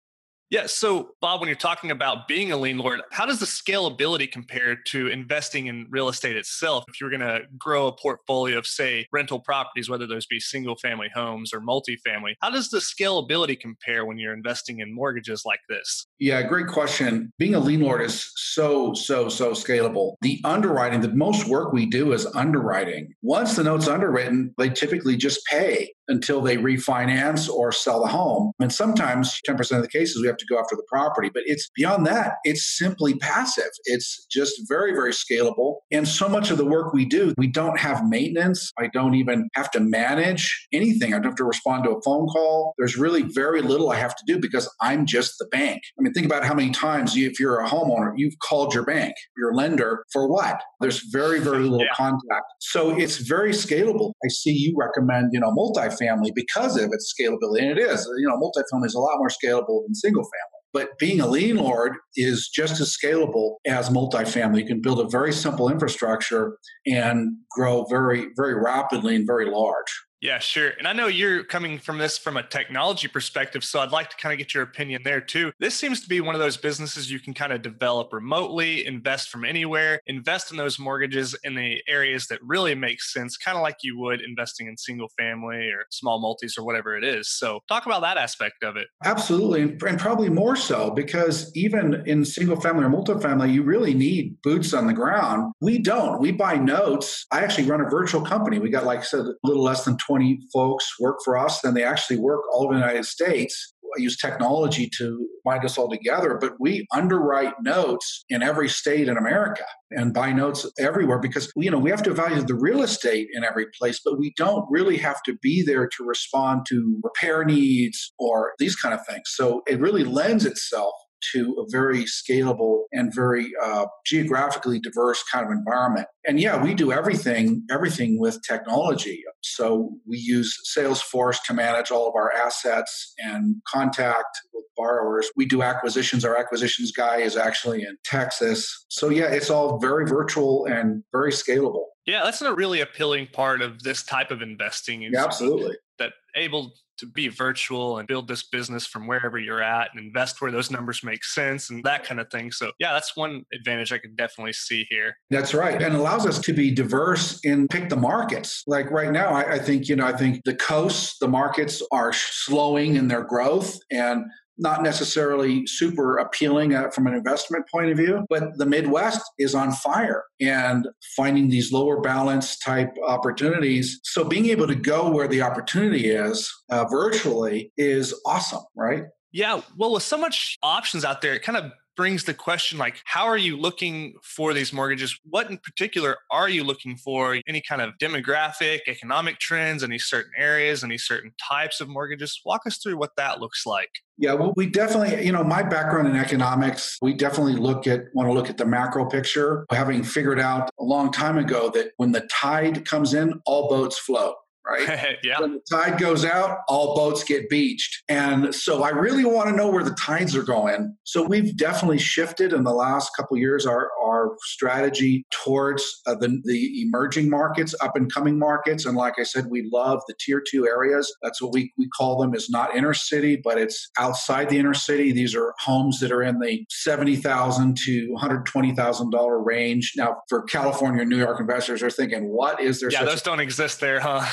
Yeah. 0.51 0.67
So, 0.67 1.11
Bob, 1.21 1.41
when 1.41 1.49
you're 1.49 1.57
talking 1.57 1.93
about 1.93 2.27
being 2.27 2.51
a 2.51 2.57
lien 2.57 2.79
lord, 2.79 3.03
how 3.13 3.25
does 3.25 3.39
the 3.39 3.47
scalability 3.47 4.31
compare 4.31 4.75
to 4.89 5.07
investing 5.07 5.69
in 5.69 5.87
real 5.91 6.09
estate 6.09 6.37
itself? 6.37 6.85
If 6.89 7.01
you're 7.01 7.11
going 7.11 7.21
to 7.21 7.43
grow 7.57 7.87
a 7.87 7.93
portfolio 7.93 8.59
of, 8.59 8.67
say, 8.67 9.07
rental 9.13 9.39
properties, 9.39 9.89
whether 9.89 10.09
those 10.09 10.27
be 10.27 10.41
single 10.41 10.77
family 10.77 11.09
homes 11.15 11.55
or 11.55 11.61
multifamily, 11.61 12.35
how 12.43 12.51
does 12.51 12.69
the 12.71 12.79
scalability 12.79 13.59
compare 13.59 14.05
when 14.05 14.19
you're 14.19 14.35
investing 14.35 14.81
in 14.81 14.93
mortgages 14.93 15.43
like 15.47 15.61
this? 15.69 16.07
Yeah, 16.19 16.43
great 16.43 16.67
question. 16.67 17.33
Being 17.39 17.55
a 17.55 17.61
lien 17.61 17.81
lord 17.81 18.03
is 18.03 18.33
so, 18.35 18.93
so, 18.93 19.29
so 19.29 19.53
scalable. 19.53 20.17
The 20.21 20.41
underwriting, 20.45 21.01
the 21.01 21.15
most 21.15 21.47
work 21.47 21.73
we 21.73 21.87
do 21.87 22.13
is 22.13 22.27
underwriting. 22.35 23.15
Once 23.23 23.55
the 23.55 23.63
note's 23.63 23.87
underwritten, 23.87 24.53
they 24.59 24.69
typically 24.69 25.17
just 25.17 25.45
pay 25.47 25.93
until 26.11 26.41
they 26.41 26.57
refinance 26.57 27.49
or 27.49 27.73
sell 27.73 28.03
the 28.03 28.09
home. 28.09 28.53
And 28.61 28.73
sometimes 28.73 29.41
10% 29.49 29.77
of 29.77 29.83
the 29.83 29.89
cases 29.89 30.21
we 30.21 30.27
have 30.27 30.37
to 30.37 30.47
go 30.47 30.59
after 30.59 30.77
the 30.77 30.85
property, 30.89 31.31
but 31.33 31.43
it's 31.47 31.71
beyond 31.75 32.07
that. 32.07 32.35
It's 32.45 32.77
simply 32.77 33.15
passive. 33.15 33.71
It's 33.85 34.27
just 34.31 34.61
very, 34.69 34.93
very 34.93 35.13
scalable. 35.13 35.77
And 35.91 36.07
so 36.07 36.29
much 36.29 36.51
of 36.51 36.59
the 36.59 36.65
work 36.65 36.93
we 36.93 37.05
do, 37.05 37.33
we 37.39 37.47
don't 37.47 37.79
have 37.79 38.05
maintenance. 38.09 38.73
I 38.79 38.89
don't 38.93 39.15
even 39.15 39.49
have 39.55 39.71
to 39.73 39.81
manage 39.81 40.69
anything. 40.73 41.15
I 41.15 41.17
don't 41.17 41.27
have 41.27 41.35
to 41.37 41.45
respond 41.45 41.85
to 41.85 41.91
a 41.91 42.03
phone 42.03 42.27
call. 42.27 42.75
There's 42.79 42.97
really 42.97 43.23
very 43.23 43.63
little 43.63 43.91
I 43.91 43.97
have 43.97 44.17
to 44.17 44.25
do 44.27 44.39
because 44.39 44.69
I'm 44.81 45.07
just 45.07 45.35
the 45.39 45.47
bank. 45.47 45.81
I 45.99 46.03
mean, 46.03 46.13
think 46.13 46.27
about 46.27 46.45
how 46.45 46.55
many 46.55 46.71
times 46.71 47.17
you, 47.17 47.29
if 47.29 47.39
you're 47.39 47.61
a 47.61 47.69
homeowner, 47.69 48.13
you've 48.17 48.39
called 48.43 48.75
your 48.75 48.85
bank, 48.85 49.15
your 49.37 49.55
lender 49.55 50.05
for 50.13 50.29
what? 50.29 50.61
There's 50.81 51.03
very, 51.13 51.41
very 51.41 51.63
little 51.63 51.81
yeah. 51.81 51.95
contact. 51.97 52.47
So 52.61 52.91
it's 52.99 53.19
very 53.19 53.53
scalable. 53.53 54.13
I 54.25 54.29
see 54.29 54.53
you 54.53 54.75
recommend, 54.77 55.31
you 55.33 55.41
know, 55.41 55.53
multi 55.53 55.89
multifamily 56.01 56.31
because 56.35 56.77
of 56.77 56.91
its 56.93 57.13
scalability. 57.19 57.63
And 57.63 57.71
it 57.71 57.79
is, 57.79 58.09
you 58.19 58.29
know, 58.29 58.37
multifamily 58.37 58.87
is 58.87 58.95
a 58.95 59.01
lot 59.01 59.19
more 59.19 59.29
scalable 59.29 59.83
than 59.85 59.95
single 59.95 60.23
family. 60.23 60.61
But 60.73 60.99
being 60.99 61.21
a 61.21 61.27
lien 61.27 61.57
lord 61.57 61.95
is 62.15 62.49
just 62.49 62.81
as 62.81 62.97
scalable 62.97 63.57
as 63.67 63.91
multifamily. 63.91 64.61
You 64.61 64.67
can 64.67 64.81
build 64.81 65.01
a 65.01 65.09
very 65.09 65.33
simple 65.33 65.69
infrastructure 65.69 66.57
and 66.87 67.33
grow 67.51 67.85
very, 67.91 68.29
very 68.37 68.55
rapidly 68.55 69.17
and 69.17 69.27
very 69.27 69.51
large. 69.51 69.93
Yeah, 70.21 70.39
sure. 70.39 70.73
And 70.79 70.87
I 70.87 70.93
know 70.93 71.07
you're 71.07 71.45
coming 71.45 71.79
from 71.79 71.97
this 71.97 72.19
from 72.19 72.37
a 72.37 72.43
technology 72.43 73.09
perspective, 73.09 73.65
so 73.65 73.81
I'd 73.81 73.91
like 73.91 74.11
to 74.11 74.17
kind 74.17 74.33
of 74.33 74.39
get 74.39 74.53
your 74.53 74.63
opinion 74.63 75.03
there 75.03 75.21
too. 75.21 75.53
This 75.59 75.75
seems 75.75 76.03
to 76.03 76.09
be 76.09 76.21
one 76.21 76.35
of 76.35 76.41
those 76.41 76.59
businesses 76.59 77.11
you 77.11 77.19
can 77.19 77.33
kind 77.33 77.53
of 77.53 77.63
develop 77.63 78.13
remotely, 78.13 78.87
invest 78.87 79.31
from 79.31 79.47
anywhere, 79.47 80.01
invest 80.07 80.51
in 80.51 80.59
those 80.59 80.79
mortgages 80.79 81.35
in 81.43 81.55
the 81.55 81.83
areas 81.89 82.27
that 82.27 82.39
really 82.43 82.75
make 82.75 83.03
sense, 83.03 83.39
kind 83.39 83.57
of 83.57 83.63
like 83.63 83.79
you 83.83 83.99
would 83.99 84.21
investing 84.21 84.67
in 84.67 84.77
single 84.77 85.09
family 85.19 85.71
or 85.71 85.87
small 85.91 86.21
multis 86.21 86.59
or 86.59 86.65
whatever 86.65 86.97
it 86.97 87.05
is. 87.05 87.29
So, 87.29 87.61
talk 87.67 87.87
about 87.87 88.03
that 88.03 88.19
aspect 88.19 88.63
of 88.63 88.77
it. 88.77 88.89
Absolutely. 89.05 89.77
And 89.89 89.99
probably 89.99 90.29
more 90.29 90.57
so 90.57 90.91
because 90.91 91.51
even 91.55 92.03
in 92.07 92.27
single 92.27 92.61
family 92.61 92.85
or 92.85 92.91
multifamily, 92.91 93.53
you 93.53 93.63
really 93.63 93.95
need 93.95 94.37
boots 94.43 94.75
on 94.75 94.87
the 94.87 94.93
ground. 94.93 95.53
We 95.63 95.79
don't. 95.79 96.21
We 96.21 96.33
buy 96.33 96.57
notes. 96.57 97.25
I 97.33 97.41
actually 97.41 97.65
run 97.65 97.81
a 97.81 97.89
virtual 97.89 98.21
company. 98.21 98.59
We 98.59 98.69
got, 98.69 98.85
like 98.85 99.03
said, 99.05 99.21
a 99.21 99.35
little 99.43 99.63
less 99.63 99.85
than 99.85 99.97
20 100.11 100.41
folks 100.53 100.87
work 100.99 101.19
for 101.25 101.39
us, 101.39 101.63
and 101.63 101.77
they 101.77 101.85
actually 101.85 102.19
work 102.19 102.41
all 102.53 102.65
over 102.65 102.75
the 102.75 102.81
United 102.81 103.05
States. 103.05 103.75
I 103.97 104.01
use 104.01 104.17
technology 104.17 104.89
to 104.99 105.27
bind 105.45 105.65
us 105.65 105.77
all 105.77 105.89
together, 105.89 106.39
but 106.41 106.53
we 106.61 106.87
underwrite 106.93 107.55
notes 107.63 108.25
in 108.29 108.43
every 108.43 108.69
state 108.69 109.09
in 109.09 109.17
America 109.17 109.65
and 109.91 110.15
buy 110.15 110.33
notes 110.33 110.65
everywhere 110.79 111.19
because 111.19 111.51
you 111.57 111.71
know 111.71 111.79
we 111.79 111.91
have 111.91 112.03
to 112.05 112.11
evaluate 112.11 112.47
the 112.47 112.55
real 112.55 112.83
estate 112.83 113.29
in 113.33 113.43
every 113.43 113.67
place, 113.79 114.01
but 114.05 114.19
we 114.19 114.33
don't 114.37 114.65
really 114.71 114.97
have 114.97 115.23
to 115.25 115.37
be 115.43 115.63
there 115.63 115.89
to 115.89 116.05
respond 116.05 116.67
to 116.69 117.01
repair 117.03 117.45
needs 117.45 118.13
or 118.19 118.53
these 118.59 118.77
kind 118.77 118.95
of 118.95 119.05
things. 119.07 119.23
So 119.27 119.63
it 119.67 119.81
really 119.81 120.05
lends 120.05 120.45
itself 120.45 120.95
to 121.33 121.57
a 121.59 121.71
very 121.71 122.05
scalable 122.05 122.83
and 122.93 123.15
very 123.15 123.53
uh, 123.63 123.87
geographically 124.07 124.79
diverse 124.79 125.23
kind 125.33 125.45
of 125.45 125.53
environment. 125.53 126.07
And 126.27 126.41
yeah, 126.41 126.63
we 126.63 126.75
do 126.75 126.93
everything, 126.93 127.65
everything 127.71 128.19
with 128.19 128.41
technology. 128.47 129.23
So 129.43 129.91
we 130.07 130.19
use 130.19 130.55
Salesforce 130.77 131.39
to 131.47 131.55
manage 131.55 131.91
all 131.91 132.09
of 132.09 132.15
our 132.15 132.33
assets 132.33 133.15
and 133.19 133.57
contact 133.67 134.39
with 134.53 134.65
borrowers. 134.77 135.31
We 135.37 135.47
do 135.47 135.63
acquisitions. 135.63 136.25
Our 136.25 136.37
acquisitions 136.37 136.93
guy 136.93 137.19
is 137.19 137.37
actually 137.37 137.83
in 137.83 137.97
Texas. 138.05 138.87
So 138.89 139.09
yeah, 139.09 139.27
it's 139.27 139.51
all 139.51 139.79
very 139.79 140.07
virtual 140.07 140.67
and 140.67 141.03
very 141.13 141.33
scalable. 141.33 141.85
Yeah, 142.07 142.25
that's 142.25 142.43
a 142.43 142.55
really 142.55 142.81
appealing 142.81 143.29
part 143.33 143.63
of 143.63 143.83
this 143.83 144.03
type 144.03 144.31
of 144.31 144.43
investing. 144.43 145.03
Yeah, 145.03 145.23
absolutely. 145.23 145.77
That 146.01 146.13
able 146.35 146.73
to 146.99 147.07
be 147.07 147.29
virtual 147.29 147.99
and 147.99 148.07
build 148.07 148.29
this 148.29 148.43
business 148.43 148.87
from 148.87 149.07
wherever 149.07 149.39
you're 149.39 149.63
at 149.63 149.89
and 149.95 150.05
invest 150.05 150.41
where 150.41 150.51
those 150.51 150.71
numbers 150.71 151.03
make 151.03 151.25
sense 151.25 151.71
and 151.71 151.83
that 151.83 152.05
kind 152.05 152.21
of 152.21 152.31
thing. 152.31 152.53
So, 152.53 152.73
yeah, 152.79 152.93
that's 152.93 153.17
one 153.17 153.45
advantage 153.55 153.91
I 153.91 153.99
can 153.99 154.15
definitely 154.15 154.53
see 154.53 154.87
here. 154.91 155.17
That's 155.31 155.55
right. 155.55 155.81
And 155.81 155.97
allows 155.97 156.27
us 156.27 156.39
to 156.41 156.53
be 156.53 156.71
diverse 156.71 157.41
and 157.45 157.69
pick 157.71 157.89
the 157.89 157.97
markets. 157.97 158.63
Like 158.67 158.91
right 158.91 159.11
now, 159.11 159.31
I, 159.31 159.55
I 159.55 159.59
think, 159.59 159.89
you 159.89 159.97
know, 159.97 160.07
I 160.07 160.17
think 160.17 160.43
the 160.45 160.55
coasts, 160.55 161.19
the 161.19 161.29
markets 161.29 161.83
are 161.91 162.13
slowing 162.13 162.97
in 162.97 163.09
their 163.09 163.25
growth 163.25 163.79
and 163.91 164.25
not 164.61 164.83
necessarily 164.83 165.67
super 165.67 166.19
appealing 166.19 166.75
uh, 166.75 166.91
from 166.91 167.07
an 167.07 167.15
investment 167.15 167.65
point 167.73 167.91
of 167.91 167.97
view, 167.97 168.25
but 168.29 168.57
the 168.59 168.67
Midwest 168.67 169.23
is 169.39 169.55
on 169.55 169.73
fire 169.73 170.25
and 170.41 170.87
finding 171.17 171.49
these 171.49 171.73
lower 171.73 172.01
balance 172.01 172.59
type 172.59 172.91
opportunities. 173.07 174.01
So 174.05 174.25
being 174.25 174.47
able 174.47 174.67
to 174.67 174.75
go 174.75 175.11
where 175.11 175.29
the 175.29 175.43
opportunity 175.43 176.11
is 176.11 176.51
uh, 176.71 176.85
virtually 176.85 177.73
is 177.77 178.15
awesome, 178.27 178.63
right? 178.77 179.05
Yeah, 179.33 179.61
well, 179.77 179.93
with 179.93 180.03
so 180.03 180.19
much 180.19 180.57
options 180.63 181.05
out 181.05 181.23
there, 181.23 181.35
it 181.35 181.43
kind 181.43 181.57
of 181.57 181.71
brings 182.01 182.25
the 182.25 182.33
question 182.33 182.79
like 182.79 182.99
how 183.05 183.27
are 183.27 183.37
you 183.37 183.59
looking 183.59 184.15
for 184.23 184.55
these 184.55 184.73
mortgages? 184.73 185.21
What 185.29 185.51
in 185.51 185.59
particular 185.59 186.17
are 186.31 186.49
you 186.49 186.65
looking 186.65 186.97
for? 186.97 187.39
Any 187.47 187.61
kind 187.61 187.83
of 187.83 187.93
demographic 188.01 188.79
economic 188.89 189.39
trends 189.39 189.85
any 189.85 189.99
certain 189.99 190.33
areas 190.35 190.83
any 190.83 190.97
certain 190.97 191.33
types 191.47 191.79
of 191.79 191.91
mortgages? 191.91 192.41
Walk 192.47 192.63
us 192.67 192.79
through 192.79 192.97
what 192.97 193.11
that 193.19 193.39
looks 193.39 193.67
like. 193.67 193.91
Yeah, 194.17 194.33
well, 194.33 194.55
we 194.57 194.65
definitely, 194.65 195.27
you 195.27 195.33
know, 195.33 195.45
my 195.45 195.63
background 195.63 196.09
in 196.09 196.17
economics, 196.17 196.97
we 197.03 197.13
definitely 197.13 197.57
look 197.57 197.87
at, 197.87 198.05
want 198.15 198.31
to 198.31 198.33
look 198.33 198.49
at 198.49 198.57
the 198.57 198.67
macro 198.67 199.05
picture, 199.05 199.67
having 199.71 200.03
figured 200.03 200.41
out 200.41 200.71
a 200.79 200.85
long 200.85 201.13
time 201.13 201.37
ago 201.37 201.71
that 201.75 201.93
when 201.99 202.13
the 202.13 202.29
tide 202.31 202.87
comes 202.87 203.13
in, 203.13 203.41
all 203.45 203.69
boats 203.69 203.99
float 203.99 204.37
right? 204.71 205.17
yeah. 205.23 205.41
When 205.41 205.55
the 205.55 205.61
tide 205.71 205.99
goes 205.99 206.25
out, 206.25 206.59
all 206.69 206.95
boats 206.95 207.25
get 207.25 207.49
beached. 207.49 208.03
And 208.09 208.55
so 208.55 208.83
I 208.83 208.91
really 208.91 209.25
want 209.25 209.49
to 209.49 209.57
know 209.57 209.69
where 209.69 209.85
the 209.85 209.95
tides 209.95 210.37
are 210.37 210.43
going. 210.43 210.97
So 211.05 211.23
we've 211.23 211.57
definitely 211.57 211.99
shifted 211.99 212.53
in 212.53 212.65
the 212.65 212.73
last 212.73 213.11
couple 213.17 213.37
years 213.37 213.67
our, 213.67 213.91
our 214.03 214.37
strategy 214.43 215.25
towards 215.31 216.01
uh, 216.07 216.15
the, 216.15 216.41
the 216.45 216.83
emerging 216.83 217.31
markets, 217.31 217.75
up 217.81 217.97
and 217.97 218.13
coming 218.13 218.39
markets. 218.39 218.87
And 218.87 218.97
like 218.97 219.15
I 219.19 219.25
said, 219.25 219.47
we 219.51 219.69
love 219.73 220.01
the 220.09 220.15
tier 220.21 220.43
two 220.47 220.67
areas. 220.67 221.13
That's 221.23 221.43
what 221.43 221.53
we, 221.53 221.73
we 221.79 221.89
call 221.89 222.21
them 222.21 222.35
is 222.35 222.49
not 222.49 222.75
inner 222.75 222.95
city, 222.95 223.41
but 223.43 223.59
it's 223.59 223.91
outside 223.99 224.49
the 224.49 224.59
inner 224.59 224.75
city. 224.75 225.13
These 225.13 225.35
are 225.35 225.55
homes 225.59 226.01
that 226.01 226.13
are 226.13 226.23
in 226.23 226.39
the 226.41 226.65
70,000 226.71 227.77
to 227.85 228.17
$120,000 228.21 229.45
range. 229.45 229.93
Now 229.97 230.19
for 230.29 230.43
California 230.43 231.03
and 231.03 231.11
New 231.11 231.19
York 231.19 231.41
investors 231.41 231.81
they're 231.81 231.91
thinking, 231.91 232.29
what 232.29 232.61
is 232.61 232.81
there? 232.81 232.91
Yeah, 232.91 233.05
those 233.05 233.21
a- 233.21 233.25
don't 233.25 233.41
exist 233.41 233.81
there, 233.81 234.01
huh? 234.01 234.25